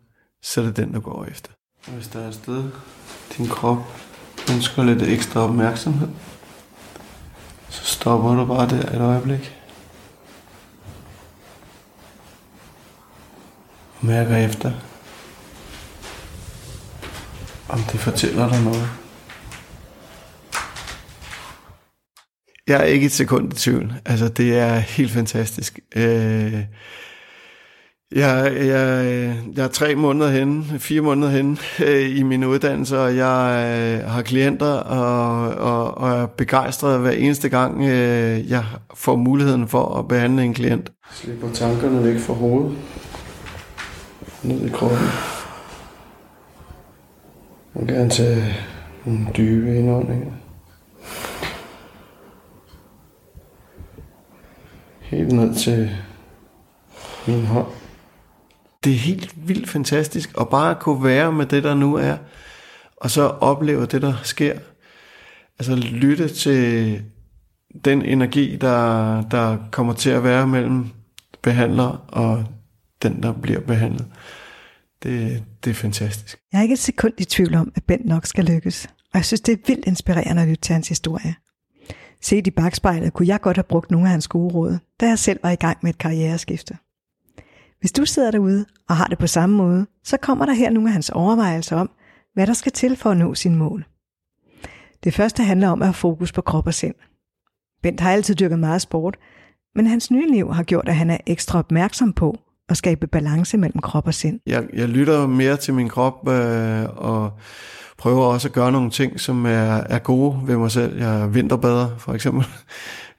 så 0.42 0.60
er 0.60 0.64
det 0.64 0.76
den, 0.76 0.92
du 0.92 1.00
går 1.00 1.24
efter. 1.24 1.50
Hvis 1.88 2.08
der 2.08 2.20
er 2.20 2.28
et 2.28 2.34
sted, 2.34 2.64
din 3.38 3.48
krop 3.48 3.78
ønsker 4.52 4.84
lidt 4.84 5.02
ekstra 5.02 5.40
opmærksomhed, 5.40 6.08
så 7.68 7.84
stopper 7.84 8.34
du 8.34 8.44
bare 8.44 8.68
der 8.68 8.96
et 8.96 9.00
øjeblik. 9.00 9.63
Mærker 14.06 14.36
efter, 14.36 14.72
om 17.68 17.78
det 17.92 18.00
fortæller 18.00 18.48
dig 18.48 18.62
noget. 18.62 18.88
Jeg 22.66 22.80
er 22.80 22.84
ikke 22.84 23.06
et 23.06 23.12
sekund 23.12 23.52
i 23.52 23.56
tvivl. 23.56 23.92
Altså, 24.04 24.28
det 24.28 24.58
er 24.58 24.74
helt 24.74 25.10
fantastisk. 25.10 25.78
Øh, 25.96 26.64
jeg, 28.14 28.52
jeg, 28.56 29.36
jeg 29.56 29.64
er 29.64 29.68
tre 29.68 29.94
måneder 29.94 30.30
hen, 30.30 30.64
fire 30.78 31.00
måneder 31.00 31.30
hen 31.30 31.58
øh, 31.84 32.18
i 32.18 32.22
min 32.22 32.44
uddannelse, 32.44 33.00
og 33.00 33.16
jeg 33.16 33.66
øh, 33.80 34.10
har 34.10 34.22
klienter 34.22 34.72
og, 34.72 35.48
og, 35.48 35.98
og 35.98 36.22
er 36.22 36.26
begejstret 36.26 37.00
hver 37.00 37.10
eneste 37.10 37.48
gang, 37.48 37.82
øh, 37.82 38.50
jeg 38.50 38.64
får 38.94 39.16
muligheden 39.16 39.68
for 39.68 39.98
at 39.98 40.08
behandle 40.08 40.44
en 40.44 40.54
klient. 40.54 40.92
Slipper 41.12 41.52
tankerne 41.52 42.04
væk 42.04 42.20
fra 42.20 42.34
hovedet, 42.34 42.78
ned 44.44 44.66
i 44.66 44.68
kroppen. 44.68 45.08
Og 47.74 47.86
gerne 47.86 48.10
tage 48.10 48.54
nogle 49.04 49.26
dybe 49.36 49.78
indåndinger. 49.78 50.32
Helt 55.00 55.32
ned 55.32 55.54
til 55.54 55.90
min 57.26 57.46
hånd 57.46 57.66
det 58.84 58.92
er 58.92 58.98
helt 58.98 59.48
vildt 59.48 59.68
fantastisk 59.68 60.34
at 60.40 60.48
bare 60.48 60.74
kunne 60.74 61.04
være 61.04 61.32
med 61.32 61.46
det, 61.46 61.62
der 61.62 61.74
nu 61.74 61.94
er, 61.94 62.16
og 62.96 63.10
så 63.10 63.22
opleve 63.22 63.86
det, 63.86 64.02
der 64.02 64.14
sker. 64.22 64.58
Altså 65.58 65.76
lytte 65.76 66.28
til 66.28 67.02
den 67.84 68.02
energi, 68.02 68.56
der, 68.56 69.22
der 69.22 69.56
kommer 69.70 69.92
til 69.92 70.10
at 70.10 70.24
være 70.24 70.46
mellem 70.46 70.88
behandler 71.42 72.04
og 72.08 72.44
den, 73.08 73.22
der 73.22 73.32
bliver 73.32 73.60
behandlet. 73.60 74.06
Det, 75.02 75.44
det 75.64 75.70
er 75.70 75.74
fantastisk. 75.74 76.38
Jeg 76.52 76.58
er 76.58 76.62
ikke 76.62 76.72
et 76.72 76.78
sekund 76.78 77.12
i 77.18 77.24
tvivl 77.24 77.54
om, 77.54 77.72
at 77.74 77.84
Bent 77.84 78.04
nok 78.06 78.26
skal 78.26 78.44
lykkes. 78.44 78.86
Og 78.86 79.18
jeg 79.18 79.24
synes, 79.24 79.40
det 79.40 79.52
er 79.52 79.62
vildt 79.66 79.86
inspirerende 79.86 80.42
at 80.42 80.48
lytte 80.48 80.60
til 80.60 80.72
hans 80.72 80.88
historie. 80.88 81.34
Set 82.22 82.46
i 82.46 82.50
bagspejlet 82.50 83.12
kunne 83.12 83.28
jeg 83.28 83.40
godt 83.40 83.56
have 83.56 83.64
brugt 83.64 83.90
nogle 83.90 84.06
af 84.06 84.10
hans 84.10 84.28
gode 84.28 84.54
råd, 84.54 84.78
da 85.00 85.08
jeg 85.08 85.18
selv 85.18 85.40
var 85.42 85.50
i 85.50 85.54
gang 85.54 85.78
med 85.82 85.90
et 85.90 85.98
karriereskifte. 85.98 86.78
Hvis 87.80 87.92
du 87.92 88.04
sidder 88.04 88.30
derude 88.30 88.64
og 88.88 88.96
har 88.96 89.06
det 89.06 89.18
på 89.18 89.26
samme 89.26 89.56
måde, 89.56 89.86
så 90.04 90.16
kommer 90.16 90.46
der 90.46 90.52
her 90.52 90.70
nogle 90.70 90.88
af 90.88 90.92
hans 90.92 91.10
overvejelser 91.10 91.76
om, 91.76 91.90
hvad 92.34 92.46
der 92.46 92.52
skal 92.52 92.72
til 92.72 92.96
for 92.96 93.10
at 93.10 93.16
nå 93.16 93.34
sin 93.34 93.54
mål. 93.54 93.86
Det 95.04 95.14
første 95.14 95.42
handler 95.42 95.68
om 95.68 95.82
at 95.82 95.88
have 95.88 95.94
fokus 95.94 96.32
på 96.32 96.42
krop 96.42 96.66
og 96.66 96.74
sind. 96.74 96.94
Bent 97.82 98.00
har 98.00 98.12
altid 98.12 98.34
dyrket 98.34 98.58
meget 98.58 98.82
sport, 98.82 99.18
men 99.74 99.86
hans 99.86 100.10
nye 100.10 100.30
liv 100.30 100.52
har 100.52 100.62
gjort, 100.62 100.88
at 100.88 100.96
han 100.96 101.10
er 101.10 101.18
ekstra 101.26 101.58
opmærksom 101.58 102.12
på 102.12 102.38
at 102.68 102.76
skabe 102.76 103.06
balance 103.06 103.56
mellem 103.56 103.80
krop 103.80 104.06
og 104.06 104.14
sind. 104.14 104.40
Jeg, 104.46 104.64
jeg 104.72 104.88
lytter 104.88 105.26
mere 105.26 105.56
til 105.56 105.74
min 105.74 105.88
krop 105.88 106.28
øh, 106.28 106.84
og 106.96 107.32
prøver 107.98 108.24
også 108.24 108.48
at 108.48 108.54
gøre 108.54 108.72
nogle 108.72 108.90
ting, 108.90 109.20
som 109.20 109.46
er, 109.46 109.82
er 109.88 109.98
gode 109.98 110.40
ved 110.44 110.56
mig 110.56 110.70
selv. 110.70 110.98
Jeg 110.98 111.34
vinterbader 111.34 111.88
for 111.98 112.14
eksempel. 112.14 112.46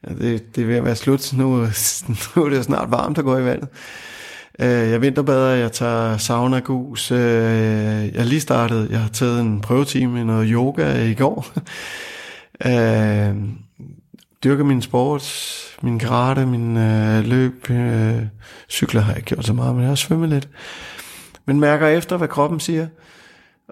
Det, 0.08 0.56
det 0.56 0.62
er 0.62 0.68
ved 0.68 0.76
at 0.76 0.86
være 0.86 0.96
slut. 0.96 1.34
Nu, 1.38 1.56
nu 2.36 2.44
er 2.44 2.50
det 2.50 2.66
snart 2.66 2.92
varmt 2.92 3.18
at 3.18 3.24
gå 3.24 3.38
i 3.38 3.46
vandet. 3.46 3.70
Øh, 4.60 4.68
jeg 4.68 5.02
vinterbader, 5.02 5.56
jeg 5.56 5.72
tager 5.72 6.18
sauna 6.18 6.60
gus. 6.60 7.12
Øh, 7.12 7.20
jeg 7.20 8.16
er 8.16 8.24
lige 8.24 8.42
startet, 8.42 8.92
jeg 8.92 9.00
har 9.00 9.10
taget 9.10 9.42
en 9.42 9.62
prøvetime 9.62 10.22
i 10.22 10.24
noget 10.24 10.50
yoga 10.52 11.04
i 11.04 11.14
går. 11.14 11.48
øh, 12.68 13.36
dyrker 14.46 14.64
min 14.64 14.82
sport, 14.82 15.24
min 15.82 16.00
karate, 16.00 16.46
min 16.46 16.78
øh, 16.78 17.24
løb, 17.24 17.70
øh, 17.70 18.22
cykler 18.70 19.02
har 19.02 19.12
jeg 19.12 19.18
ikke 19.18 19.28
gjort 19.28 19.46
så 19.46 19.54
meget, 19.54 19.76
men 19.76 19.82
jeg 19.82 19.90
har 19.90 19.96
svømmet 19.96 20.30
lidt. 20.30 20.50
Men 21.46 21.60
mærker 21.60 21.88
efter, 21.88 22.18
hvad 22.18 22.28
kroppen 22.28 22.60
siger. 22.60 22.88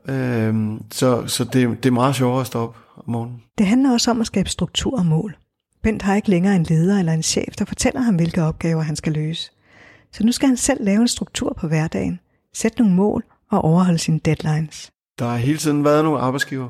Øh, 0.09 0.55
så 0.91 1.27
så 1.27 1.43
det, 1.43 1.83
det 1.83 1.85
er 1.85 1.91
meget 1.91 2.15
sjovere 2.15 2.41
at 2.41 2.47
stoppe 2.47 2.79
om 2.97 3.03
morgenen. 3.07 3.41
Det 3.57 3.65
handler 3.65 3.91
også 3.91 4.11
om 4.11 4.21
at 4.21 4.27
skabe 4.27 4.49
struktur 4.49 4.99
og 4.99 5.05
mål. 5.05 5.35
Bent 5.83 6.01
har 6.01 6.15
ikke 6.15 6.29
længere 6.29 6.55
en 6.55 6.63
leder 6.63 6.99
eller 6.99 7.13
en 7.13 7.23
chef, 7.23 7.55
der 7.59 7.65
fortæller 7.65 8.01
ham, 8.01 8.15
hvilke 8.15 8.43
opgaver 8.43 8.81
han 8.81 8.95
skal 8.95 9.13
løse. 9.13 9.51
Så 10.11 10.23
nu 10.23 10.31
skal 10.31 10.47
han 10.47 10.57
selv 10.57 10.83
lave 10.83 11.01
en 11.01 11.07
struktur 11.07 11.57
på 11.59 11.67
hverdagen, 11.67 12.19
sætte 12.53 12.77
nogle 12.77 12.95
mål 12.95 13.23
og 13.51 13.61
overholde 13.61 13.99
sine 13.99 14.19
deadlines. 14.19 14.91
Der 15.19 15.25
har 15.25 15.37
hele 15.37 15.57
tiden 15.57 15.83
været 15.83 16.03
nogle 16.03 16.19
arbejdsgiver. 16.19 16.69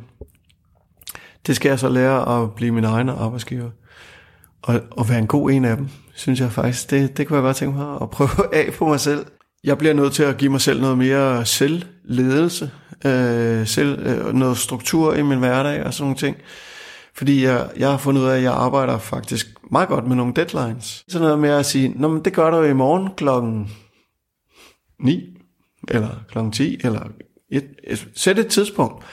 Det 1.47 1.55
skal 1.55 1.69
jeg 1.69 1.79
så 1.79 1.89
lære 1.89 2.43
at 2.43 2.53
blive 2.53 2.71
min 2.71 2.83
egen 2.83 3.09
arbejdsgiver. 3.09 3.69
Og, 4.63 4.81
og 4.91 5.09
være 5.09 5.19
en 5.19 5.27
god 5.27 5.51
en 5.51 5.65
af 5.65 5.77
dem, 5.77 5.87
synes 6.15 6.39
jeg 6.39 6.51
faktisk. 6.51 6.89
Det, 6.89 7.17
det 7.17 7.27
kunne 7.27 7.37
jeg 7.37 7.43
godt 7.43 7.57
tænke 7.57 7.77
mig 7.77 7.97
at 8.01 8.09
prøve 8.09 8.29
af 8.65 8.73
på 8.73 8.87
mig 8.87 8.99
selv. 8.99 9.25
Jeg 9.63 9.77
bliver 9.77 9.93
nødt 9.93 10.13
til 10.13 10.23
at 10.23 10.37
give 10.37 10.51
mig 10.51 10.61
selv 10.61 10.81
noget 10.81 10.97
mere 10.97 11.45
selvledelse, 11.45 12.71
øh, 13.05 13.67
selv, 13.67 14.07
øh, 14.07 14.33
noget 14.33 14.57
struktur 14.57 15.13
i 15.13 15.21
min 15.21 15.39
hverdag 15.39 15.83
og 15.83 15.93
sådan 15.93 16.03
nogle 16.03 16.17
ting. 16.17 16.37
Fordi 17.15 17.43
jeg, 17.43 17.69
jeg 17.77 17.89
har 17.89 17.97
fundet 17.97 18.21
ud 18.21 18.27
af, 18.27 18.37
at 18.37 18.43
jeg 18.43 18.53
arbejder 18.53 18.97
faktisk 18.97 19.47
meget 19.71 19.87
godt 19.87 20.07
med 20.07 20.15
nogle 20.15 20.33
deadlines. 20.35 21.03
Så 21.07 21.19
noget 21.19 21.39
med 21.39 21.49
at 21.49 21.65
sige, 21.65 21.93
Nå, 21.95 22.07
men 22.07 22.25
det 22.25 22.33
gør 22.33 22.49
du 22.49 22.63
i 22.63 22.73
morgen 22.73 23.09
klokken 23.17 23.71
9, 24.99 25.37
eller 25.87 26.09
klokken 26.29 26.51
10, 26.51 26.77
eller 26.83 27.07
et, 27.51 27.67
et, 27.83 28.07
sæt 28.15 28.39
et 28.39 28.47
tidspunkt. 28.47 29.05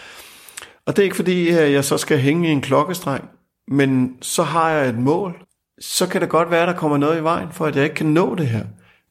Og 0.87 0.97
det 0.97 1.03
er 1.03 1.05
ikke 1.05 1.17
fordi, 1.17 1.49
øh, 1.49 1.73
jeg 1.73 1.85
så 1.85 1.99
skal 1.99 2.19
hænge 2.19 2.49
i 2.49 2.53
en 2.53 2.61
klokkestreng, 2.61 3.25
men 3.71 4.17
så 4.21 4.43
har 4.43 4.71
jeg 4.71 4.89
et 4.89 4.99
mål. 4.99 5.47
Så 5.81 6.07
kan 6.07 6.21
det 6.21 6.29
godt 6.29 6.51
være, 6.51 6.63
at 6.63 6.69
der 6.69 6.75
kommer 6.75 6.97
noget 6.97 7.21
i 7.21 7.23
vejen, 7.23 7.49
for 7.53 7.67
at 7.67 7.77
jeg 7.77 7.85
ikke 7.85 7.97
kan 7.97 8.07
nå 8.07 8.35
det 8.35 8.47
her. 8.47 8.65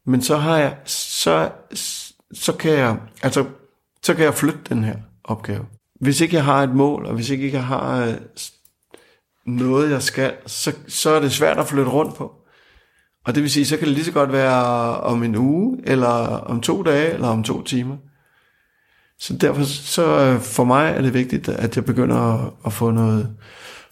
Men 0.05 0.21
så 0.21 0.37
har 0.37 0.57
jeg, 0.57 0.77
så, 0.85 1.51
så 2.33 2.53
kan 2.53 2.71
jeg, 2.71 2.97
altså, 3.23 3.45
så 4.03 4.13
kan 4.13 4.25
jeg 4.25 4.33
flytte 4.33 4.59
den 4.69 4.83
her 4.83 4.95
opgave. 5.23 5.65
Hvis 6.01 6.21
ikke 6.21 6.35
jeg 6.35 6.45
har 6.45 6.63
et 6.63 6.75
mål, 6.75 7.05
og 7.05 7.13
hvis 7.15 7.29
ikke 7.29 7.53
jeg 7.53 7.63
har 7.63 8.05
øh, 8.05 8.13
noget, 9.45 9.91
jeg 9.91 10.03
skal, 10.03 10.33
så, 10.45 10.75
så 10.87 11.09
er 11.09 11.19
det 11.19 11.31
svært 11.31 11.57
at 11.57 11.67
flytte 11.67 11.91
rundt 11.91 12.15
på. 12.15 12.33
Og 13.25 13.35
det 13.35 13.43
vil 13.43 13.51
sige, 13.51 13.65
så 13.65 13.77
kan 13.77 13.87
det 13.87 13.93
lige 13.93 14.05
så 14.05 14.11
godt 14.11 14.31
være 14.31 14.63
om 14.99 15.23
en 15.23 15.35
uge, 15.35 15.79
eller 15.83 16.07
om 16.37 16.61
to 16.61 16.83
dage, 16.83 17.13
eller 17.13 17.27
om 17.27 17.43
to 17.43 17.63
timer. 17.63 17.97
Så 19.19 19.33
derfor, 19.33 19.63
så 19.63 20.19
øh, 20.19 20.41
for 20.41 20.63
mig 20.63 20.91
er 20.91 21.01
det 21.01 21.13
vigtigt, 21.13 21.49
at 21.49 21.75
jeg 21.75 21.85
begynder 21.85 22.17
at, 22.17 22.53
at 22.65 22.73
få 22.73 22.91
noget 22.91 23.35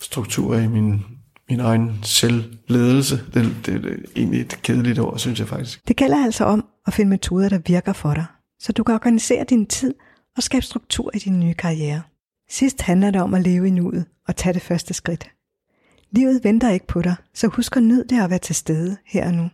struktur 0.01 0.56
i 0.56 0.68
min, 0.68 1.06
min 1.50 1.60
egen 1.60 2.00
selvledelse. 2.04 3.16
Det, 3.34 3.56
det, 3.66 3.84
det 3.84 3.94
er 3.94 3.98
egentlig 4.16 4.42
et 4.42 4.60
kedeligt 4.62 5.00
ord, 5.00 5.20
synes 5.20 5.39
jeg 5.39 5.48
faktisk. 5.48 5.88
Det 5.88 5.96
gælder 5.96 6.24
altså 6.24 6.44
om 6.44 6.66
at 6.88 6.94
finde 6.94 7.10
metoder, 7.10 7.50
der 7.50 7.60
virker 7.66 7.94
for 7.94 8.13
dig, 8.13 8.25
så 8.60 8.72
du 8.72 8.84
kan 8.84 8.96
organisere 8.96 9.46
din 9.50 9.66
tid 9.66 9.94
og 10.38 10.44
skabe 10.44 10.66
struktur 10.66 11.12
i 11.13 11.18
din 11.18 11.39
nye 11.39 11.54
karriere. 11.54 12.01
Sidst 12.50 12.82
handler 12.82 13.12
det 13.12 13.22
om 13.22 13.34
at 13.34 13.42
leve 13.42 13.68
i 13.68 13.72
nuet 13.72 14.06
og 14.27 14.36
tage 14.36 14.54
det 14.54 14.62
første 14.62 14.94
skridt. 14.94 15.30
Livet 16.12 16.44
venter 16.44 16.70
ikke 16.70 16.88
på 16.88 17.01
dig, 17.01 17.16
så 17.34 17.48
husk 17.48 17.77
at 17.77 17.84
nyde 17.84 18.06
det 18.10 18.24
at 18.24 18.30
være 18.30 18.39
til 18.39 18.56
stede 18.56 18.98
her 19.06 19.25
og 19.27 19.34
nu. 19.34 19.50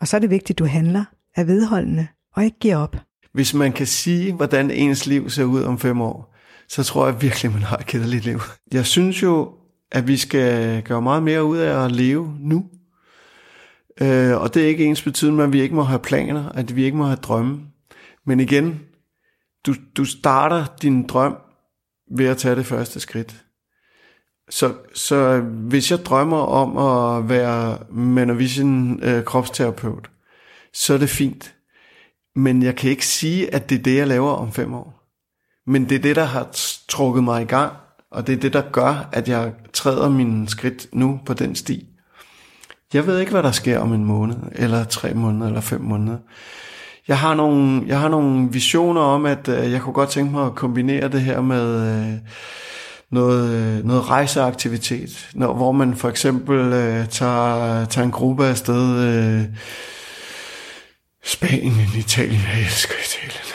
Og 0.00 0.08
så 0.08 0.16
er 0.16 0.20
det 0.20 0.30
vigtigt, 0.30 0.50
at 0.50 0.58
du 0.58 0.64
handler, 0.64 1.04
er 1.36 1.44
vedholdende 1.44 2.06
og 2.34 2.44
ikke 2.44 2.58
giver 2.58 2.76
op. 2.76 2.96
Hvis 3.32 3.54
man 3.54 3.72
kan 3.72 3.86
sige, 3.86 4.32
hvordan 4.32 4.70
ens 4.70 5.06
liv 5.06 5.30
ser 5.30 5.44
ud 5.44 5.62
om 5.62 5.78
fem 5.78 6.00
år, 6.00 6.31
så 6.68 6.82
tror 6.84 7.06
jeg 7.06 7.22
virkelig, 7.22 7.52
man 7.52 7.62
har 7.62 7.76
et 7.76 7.86
kedeligt 7.86 8.24
liv. 8.24 8.40
Jeg 8.72 8.86
synes 8.86 9.22
jo, 9.22 9.54
at 9.92 10.08
vi 10.08 10.16
skal 10.16 10.82
gøre 10.82 11.02
meget 11.02 11.22
mere 11.22 11.44
ud 11.44 11.58
af 11.58 11.84
at 11.84 11.92
leve 11.92 12.36
nu. 12.40 12.64
Øh, 14.00 14.40
og 14.40 14.54
det 14.54 14.62
er 14.62 14.68
ikke 14.68 14.84
ens 14.84 15.02
betydning, 15.02 15.42
at 15.42 15.52
vi 15.52 15.62
ikke 15.62 15.74
må 15.74 15.82
have 15.82 15.98
planer, 15.98 16.48
at 16.48 16.76
vi 16.76 16.84
ikke 16.84 16.96
må 16.96 17.04
have 17.04 17.16
drømme. 17.16 17.60
Men 18.26 18.40
igen, 18.40 18.80
du, 19.66 19.74
du 19.96 20.04
starter 20.04 20.66
din 20.82 21.06
drøm 21.06 21.36
ved 22.16 22.26
at 22.26 22.36
tage 22.36 22.56
det 22.56 22.66
første 22.66 23.00
skridt. 23.00 23.44
Så, 24.50 24.74
så 24.94 25.40
hvis 25.40 25.90
jeg 25.90 25.98
drømmer 25.98 26.38
om 26.38 26.78
at 26.78 27.28
være 27.28 27.78
Manovision 27.90 29.02
øh, 29.02 29.24
kropsterapeut, 29.24 30.10
så 30.72 30.94
er 30.94 30.98
det 30.98 31.10
fint. 31.10 31.54
Men 32.36 32.62
jeg 32.62 32.76
kan 32.76 32.90
ikke 32.90 33.06
sige, 33.06 33.54
at 33.54 33.70
det 33.70 33.78
er 33.78 33.82
det, 33.82 33.96
jeg 33.96 34.06
laver 34.06 34.30
om 34.30 34.52
fem 34.52 34.74
år. 34.74 35.01
Men 35.66 35.88
det 35.88 35.94
er 35.94 36.02
det, 36.02 36.16
der 36.16 36.24
har 36.24 36.48
trukket 36.88 37.24
mig 37.24 37.42
i 37.42 37.44
gang, 37.44 37.72
og 38.10 38.26
det 38.26 38.32
er 38.32 38.40
det, 38.40 38.52
der 38.52 38.62
gør, 38.72 39.08
at 39.12 39.28
jeg 39.28 39.52
træder 39.72 40.08
mine 40.08 40.48
skridt 40.48 40.86
nu 40.92 41.20
på 41.26 41.34
den 41.34 41.54
sti. 41.54 41.86
Jeg 42.94 43.06
ved 43.06 43.18
ikke, 43.18 43.32
hvad 43.32 43.42
der 43.42 43.50
sker 43.50 43.78
om 43.78 43.92
en 43.92 44.04
måned, 44.04 44.36
eller 44.52 44.84
tre 44.84 45.14
måneder, 45.14 45.46
eller 45.46 45.60
fem 45.60 45.80
måneder. 45.80 46.18
Jeg 47.08 47.18
har 47.18 47.34
nogle, 47.34 47.82
jeg 47.86 48.00
har 48.00 48.08
nogle 48.08 48.52
visioner 48.52 49.00
om, 49.00 49.26
at 49.26 49.48
øh, 49.48 49.72
jeg 49.72 49.80
kunne 49.80 49.92
godt 49.92 50.10
tænke 50.10 50.32
mig 50.32 50.46
at 50.46 50.54
kombinere 50.54 51.08
det 51.08 51.20
her 51.20 51.40
med 51.40 51.88
øh, 51.88 52.18
noget, 53.10 53.50
øh, 53.50 53.84
noget 53.84 54.08
rejseaktivitet, 54.08 55.28
når, 55.34 55.54
hvor 55.54 55.72
man 55.72 55.94
for 55.96 56.08
eksempel 56.08 56.58
øh, 56.58 57.08
tager, 57.08 57.84
tager 57.84 58.04
en 58.04 58.10
gruppe 58.10 58.46
afsted. 58.46 58.98
Øh, 58.98 59.44
Spanien, 61.24 61.88
Italien, 61.98 62.40
jeg 62.52 62.60
elsker 62.60 62.94
Italien. 63.04 63.51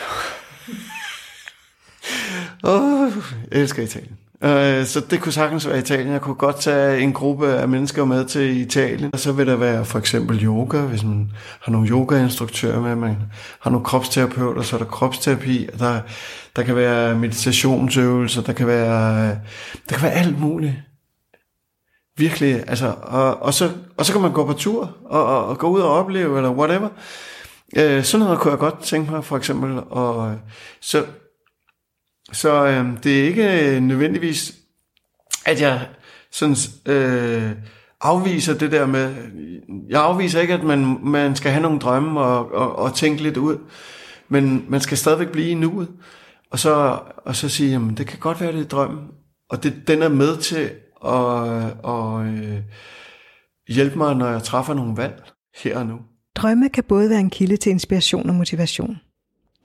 Åh, 2.64 3.02
oh, 3.02 3.12
jeg 3.50 3.60
elsker 3.60 3.82
Italien. 3.82 4.16
Uh, 4.44 4.86
så 4.86 5.02
det 5.10 5.20
kunne 5.20 5.32
sagtens 5.32 5.68
være 5.68 5.78
Italien. 5.78 6.12
Jeg 6.12 6.20
kunne 6.20 6.34
godt 6.34 6.60
tage 6.60 7.00
en 7.00 7.12
gruppe 7.12 7.48
af 7.48 7.68
mennesker 7.68 8.04
med 8.04 8.24
til 8.24 8.60
Italien. 8.60 9.10
Og 9.12 9.18
så 9.18 9.32
vil 9.32 9.46
der 9.46 9.56
være 9.56 9.84
for 9.84 9.98
eksempel 9.98 10.44
yoga, 10.44 10.80
hvis 10.80 11.04
man 11.04 11.30
har 11.60 11.72
nogle 11.72 11.88
yogainstruktører 11.88 12.80
med, 12.80 12.96
man 12.96 13.16
har 13.60 13.70
nogle 13.70 13.84
kropsterapeuter, 13.84 14.62
så 14.62 14.76
er 14.76 14.78
der 14.78 14.86
kropsterapi, 14.86 15.68
og 15.72 15.78
der, 15.78 16.00
der 16.56 16.62
kan 16.62 16.76
være 16.76 17.14
meditationsøvelser, 17.14 18.42
der 18.42 18.52
kan 18.52 18.66
være, 18.66 19.28
der 19.88 19.94
kan 19.94 20.02
være 20.02 20.12
alt 20.12 20.40
muligt. 20.40 20.74
Virkelig, 22.16 22.64
altså, 22.66 22.94
og, 23.02 23.42
og, 23.42 23.54
så, 23.54 23.70
og 23.96 24.06
så 24.06 24.12
kan 24.12 24.22
man 24.22 24.32
gå 24.32 24.46
på 24.46 24.52
tur, 24.52 24.96
og, 25.04 25.24
og, 25.26 25.46
og 25.46 25.58
gå 25.58 25.68
ud 25.68 25.80
og 25.80 25.90
opleve, 25.90 26.36
eller 26.36 26.50
whatever. 26.50 26.88
Øh, 27.76 28.04
sådan 28.04 28.24
noget 28.24 28.38
kunne 28.38 28.50
jeg 28.50 28.58
godt 28.58 28.82
tænke 28.82 29.10
mig, 29.10 29.24
for 29.24 29.36
eksempel. 29.36 29.80
Og, 29.90 30.34
så 30.80 31.04
så 32.32 32.66
øh, 32.66 33.02
det 33.02 33.20
er 33.20 33.24
ikke 33.24 33.76
øh, 33.76 33.82
nødvendigvis, 33.82 34.54
at 35.46 35.60
jeg 35.60 35.86
sådan, 36.30 36.56
øh, 36.86 37.52
afviser 38.00 38.58
det 38.58 38.72
der 38.72 38.86
med, 38.86 39.14
jeg 39.88 40.02
afviser 40.02 40.40
ikke, 40.40 40.54
at 40.54 40.64
man, 40.64 40.98
man 41.02 41.36
skal 41.36 41.50
have 41.52 41.62
nogle 41.62 41.78
drømme 41.78 42.20
og, 42.20 42.52
og, 42.52 42.76
og 42.76 42.94
tænke 42.94 43.22
lidt 43.22 43.36
ud, 43.36 43.58
men 44.28 44.64
man 44.68 44.80
skal 44.80 44.98
stadigvæk 44.98 45.28
blive 45.28 45.48
i 45.48 45.54
nuet, 45.54 45.88
og 46.50 46.58
så, 46.58 46.98
og 47.16 47.36
så 47.36 47.48
sige, 47.48 47.70
jamen 47.70 47.96
det 47.96 48.06
kan 48.06 48.18
godt 48.18 48.40
være, 48.40 48.52
det 48.52 48.60
er 48.60 48.68
drømmen, 48.68 49.04
og 49.50 49.62
det, 49.62 49.88
den 49.88 50.02
er 50.02 50.08
med 50.08 50.36
til 50.36 50.70
at, 51.04 51.76
og, 51.82 52.26
øh, 52.26 52.58
hjælpe 53.68 53.98
mig, 53.98 54.16
når 54.16 54.28
jeg 54.28 54.42
træffer 54.42 54.74
nogle 54.74 54.96
valg 54.96 55.22
her 55.62 55.78
og 55.78 55.86
nu. 55.86 55.98
Drømme 56.36 56.68
kan 56.68 56.84
både 56.84 57.10
være 57.10 57.20
en 57.20 57.30
kilde 57.30 57.56
til 57.56 57.70
inspiration 57.70 58.28
og 58.28 58.34
motivation. 58.34 58.96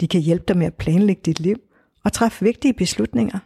De 0.02 0.08
kan 0.08 0.22
hjælpe 0.22 0.46
dig 0.48 0.58
med 0.58 0.68
at 0.68 0.74
planlægge 0.74 1.22
dit 1.26 1.40
liv– 1.40 1.58
og 2.06 2.14
træffe 2.14 2.46
vigtige 2.46 2.74
beslutninger. 2.74 3.40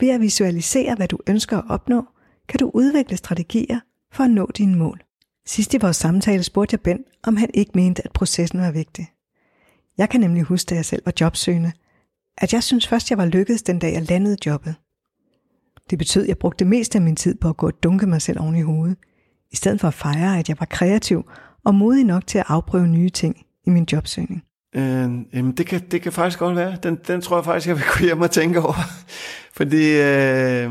Ved 0.00 0.08
at 0.08 0.20
visualisere, 0.20 0.94
hvad 0.94 1.08
du 1.08 1.18
ønsker 1.26 1.58
at 1.58 1.64
opnå, 1.68 2.04
kan 2.48 2.58
du 2.58 2.70
udvikle 2.74 3.16
strategier 3.16 3.80
for 4.12 4.24
at 4.24 4.30
nå 4.30 4.50
dine 4.58 4.76
mål. 4.76 5.04
Sidst 5.46 5.74
i 5.74 5.78
vores 5.80 5.96
samtale 5.96 6.42
spurgte 6.42 6.74
jeg 6.74 6.80
Ben, 6.80 7.04
om 7.22 7.36
han 7.36 7.50
ikke 7.54 7.72
mente, 7.74 8.04
at 8.04 8.12
processen 8.12 8.60
var 8.60 8.70
vigtig. 8.70 9.06
Jeg 9.98 10.08
kan 10.08 10.20
nemlig 10.20 10.42
huske, 10.42 10.68
da 10.68 10.74
jeg 10.74 10.84
selv 10.84 11.02
var 11.04 11.12
jobsøgende, 11.20 11.72
at 12.38 12.52
jeg 12.52 12.62
synes 12.62 12.88
først, 12.88 13.10
jeg 13.10 13.18
var 13.18 13.26
lykkedes 13.26 13.62
den 13.62 13.78
dag, 13.78 13.92
jeg 13.92 14.08
landede 14.10 14.36
jobbet. 14.46 14.74
Det 15.90 15.98
betød, 15.98 16.22
at 16.22 16.28
jeg 16.28 16.38
brugte 16.38 16.64
mest 16.64 16.96
af 16.96 17.02
min 17.02 17.16
tid 17.16 17.34
på 17.34 17.48
at 17.48 17.56
gå 17.56 17.66
og 17.66 17.82
dunke 17.82 18.06
mig 18.06 18.22
selv 18.22 18.40
oven 18.40 18.56
i 18.56 18.60
hovedet, 18.60 18.98
i 19.50 19.56
stedet 19.56 19.80
for 19.80 19.88
at 19.88 19.94
fejre, 19.94 20.38
at 20.38 20.48
jeg 20.48 20.56
var 20.60 20.66
kreativ 20.66 21.30
og 21.64 21.74
modig 21.74 22.04
nok 22.04 22.26
til 22.26 22.38
at 22.38 22.44
afprøve 22.48 22.86
nye 22.86 23.10
ting 23.10 23.46
i 23.66 23.70
min 23.70 23.86
jobsøgning. 23.92 24.44
Øh, 24.74 25.10
jamen 25.34 25.52
det 25.52 25.66
kan, 25.66 25.80
det 25.90 26.02
kan 26.02 26.12
faktisk 26.12 26.38
godt 26.38 26.56
være. 26.56 26.76
Den, 26.82 26.98
den 27.06 27.20
tror 27.20 27.36
jeg 27.36 27.44
faktisk, 27.44 27.68
jeg 27.68 27.76
vil 27.76 27.84
gå 27.98 28.04
hjem 28.04 28.20
og 28.20 28.30
tænke 28.30 28.60
over. 28.60 28.74
Fordi 29.56 29.90
øh, 29.90 30.70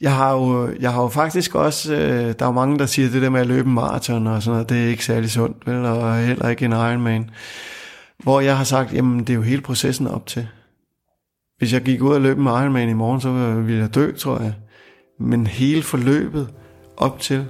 jeg, 0.00 0.14
har 0.14 0.32
jo, 0.32 0.70
jeg 0.80 0.92
har 0.92 1.02
jo 1.02 1.08
faktisk 1.08 1.54
også, 1.54 1.94
øh, 1.94 2.34
der 2.38 2.44
er 2.44 2.46
jo 2.46 2.52
mange, 2.52 2.78
der 2.78 2.86
siger 2.86 3.10
det 3.10 3.22
der 3.22 3.30
med 3.30 3.40
at 3.40 3.46
løbe 3.46 3.68
en 3.68 3.74
maraton 3.74 4.26
og 4.26 4.42
sådan 4.42 4.54
noget, 4.54 4.68
det 4.68 4.84
er 4.84 4.88
ikke 4.88 5.04
særlig 5.04 5.30
sundt, 5.30 5.66
vel? 5.66 5.84
og 5.84 6.16
heller 6.16 6.48
ikke 6.48 6.64
en 6.64 6.72
Ironman. 6.72 7.30
Hvor 8.18 8.40
jeg 8.40 8.56
har 8.56 8.64
sagt, 8.64 8.92
jamen 8.92 9.20
det 9.20 9.30
er 9.30 9.34
jo 9.34 9.42
hele 9.42 9.62
processen 9.62 10.06
op 10.06 10.26
til. 10.26 10.48
Hvis 11.58 11.72
jeg 11.72 11.82
gik 11.82 12.02
ud 12.02 12.14
og 12.14 12.20
løb 12.20 12.38
en 12.38 12.46
Ironman 12.46 12.88
i 12.88 12.92
morgen, 12.92 13.20
så 13.20 13.30
ville 13.54 13.80
jeg 13.80 13.94
dø, 13.94 14.12
tror 14.12 14.40
jeg. 14.40 14.54
Men 15.18 15.46
hele 15.46 15.82
forløbet 15.82 16.48
op 16.96 17.20
til, 17.20 17.46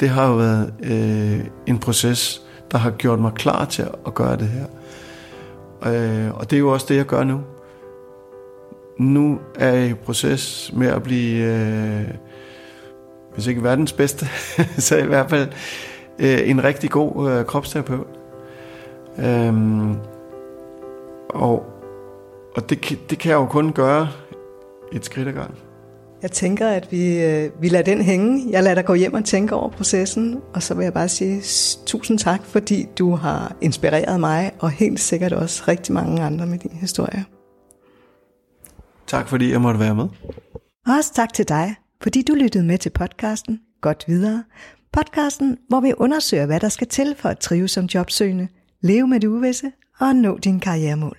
det 0.00 0.08
har 0.08 0.28
jo 0.28 0.34
været 0.34 0.74
øh, 0.82 1.46
en 1.66 1.78
proces, 1.78 2.42
der 2.70 2.78
har 2.78 2.90
gjort 2.90 3.18
mig 3.18 3.32
klar 3.32 3.64
til 3.64 3.86
at 4.06 4.14
gøre 4.14 4.36
det 4.36 4.48
her. 4.48 4.66
Øh, 5.86 6.34
og 6.34 6.50
det 6.50 6.56
er 6.56 6.60
jo 6.60 6.72
også 6.72 6.86
det, 6.88 6.96
jeg 6.96 7.06
gør 7.06 7.24
nu. 7.24 7.40
Nu 8.98 9.40
er 9.54 9.68
jeg 9.68 9.88
i 9.88 9.94
proces 9.94 10.72
med 10.74 10.86
at 10.86 11.02
blive, 11.02 11.44
øh, 11.44 12.08
hvis 13.34 13.46
ikke 13.46 13.62
verdens 13.62 13.92
bedste, 13.92 14.26
så 14.86 14.96
i 14.96 15.06
hvert 15.06 15.30
fald 15.30 15.48
øh, 16.18 16.50
en 16.50 16.64
rigtig 16.64 16.90
god 16.90 17.30
øh, 17.30 17.44
kropsterapeut. 17.44 18.06
Øh, 19.18 19.54
og 21.28 21.72
og 22.54 22.70
det, 22.70 22.98
det 23.10 23.18
kan 23.18 23.30
jeg 23.30 23.36
jo 23.36 23.46
kun 23.46 23.72
gøre 23.72 24.08
et 24.92 25.04
skridt 25.04 25.28
ad 25.28 25.32
gangen. 25.32 25.56
Jeg 26.22 26.30
tænker, 26.30 26.68
at 26.68 26.92
vi, 26.92 27.18
øh, 27.18 27.50
vi 27.60 27.68
lader 27.68 27.84
den 27.84 28.02
hænge. 28.02 28.46
Jeg 28.50 28.62
lader 28.62 28.74
dig 28.74 28.84
gå 28.84 28.94
hjem 28.94 29.14
og 29.14 29.24
tænke 29.24 29.54
over 29.54 29.70
processen, 29.70 30.40
og 30.54 30.62
så 30.62 30.74
vil 30.74 30.84
jeg 30.84 30.92
bare 30.92 31.08
sige 31.08 31.42
tusind 31.86 32.18
tak, 32.18 32.44
fordi 32.44 32.86
du 32.98 33.14
har 33.14 33.56
inspireret 33.60 34.20
mig, 34.20 34.52
og 34.58 34.70
helt 34.70 35.00
sikkert 35.00 35.32
også 35.32 35.64
rigtig 35.68 35.94
mange 35.94 36.22
andre 36.22 36.46
med 36.46 36.58
din 36.58 36.70
historie. 36.70 37.24
Tak 39.06 39.28
fordi 39.28 39.52
jeg 39.52 39.60
måtte 39.60 39.80
være 39.80 39.94
med. 39.94 40.04
Og 40.86 40.94
også 40.98 41.14
tak 41.14 41.32
til 41.32 41.48
dig, 41.48 41.74
fordi 42.02 42.22
du 42.22 42.34
lyttede 42.34 42.64
med 42.64 42.78
til 42.78 42.90
podcasten 42.90 43.60
Godt 43.80 44.04
Videre. 44.08 44.44
Podcasten, 44.92 45.58
hvor 45.68 45.80
vi 45.80 45.92
undersøger, 45.96 46.46
hvad 46.46 46.60
der 46.60 46.68
skal 46.68 46.86
til 46.86 47.14
for 47.18 47.28
at 47.28 47.38
trives 47.38 47.70
som 47.70 47.84
jobsøgende, 47.84 48.48
leve 48.82 49.08
med 49.08 49.20
det 49.20 49.28
uvisse 49.28 49.72
og 50.00 50.16
nå 50.16 50.38
dine 50.38 50.60
karrieremål. 50.60 51.16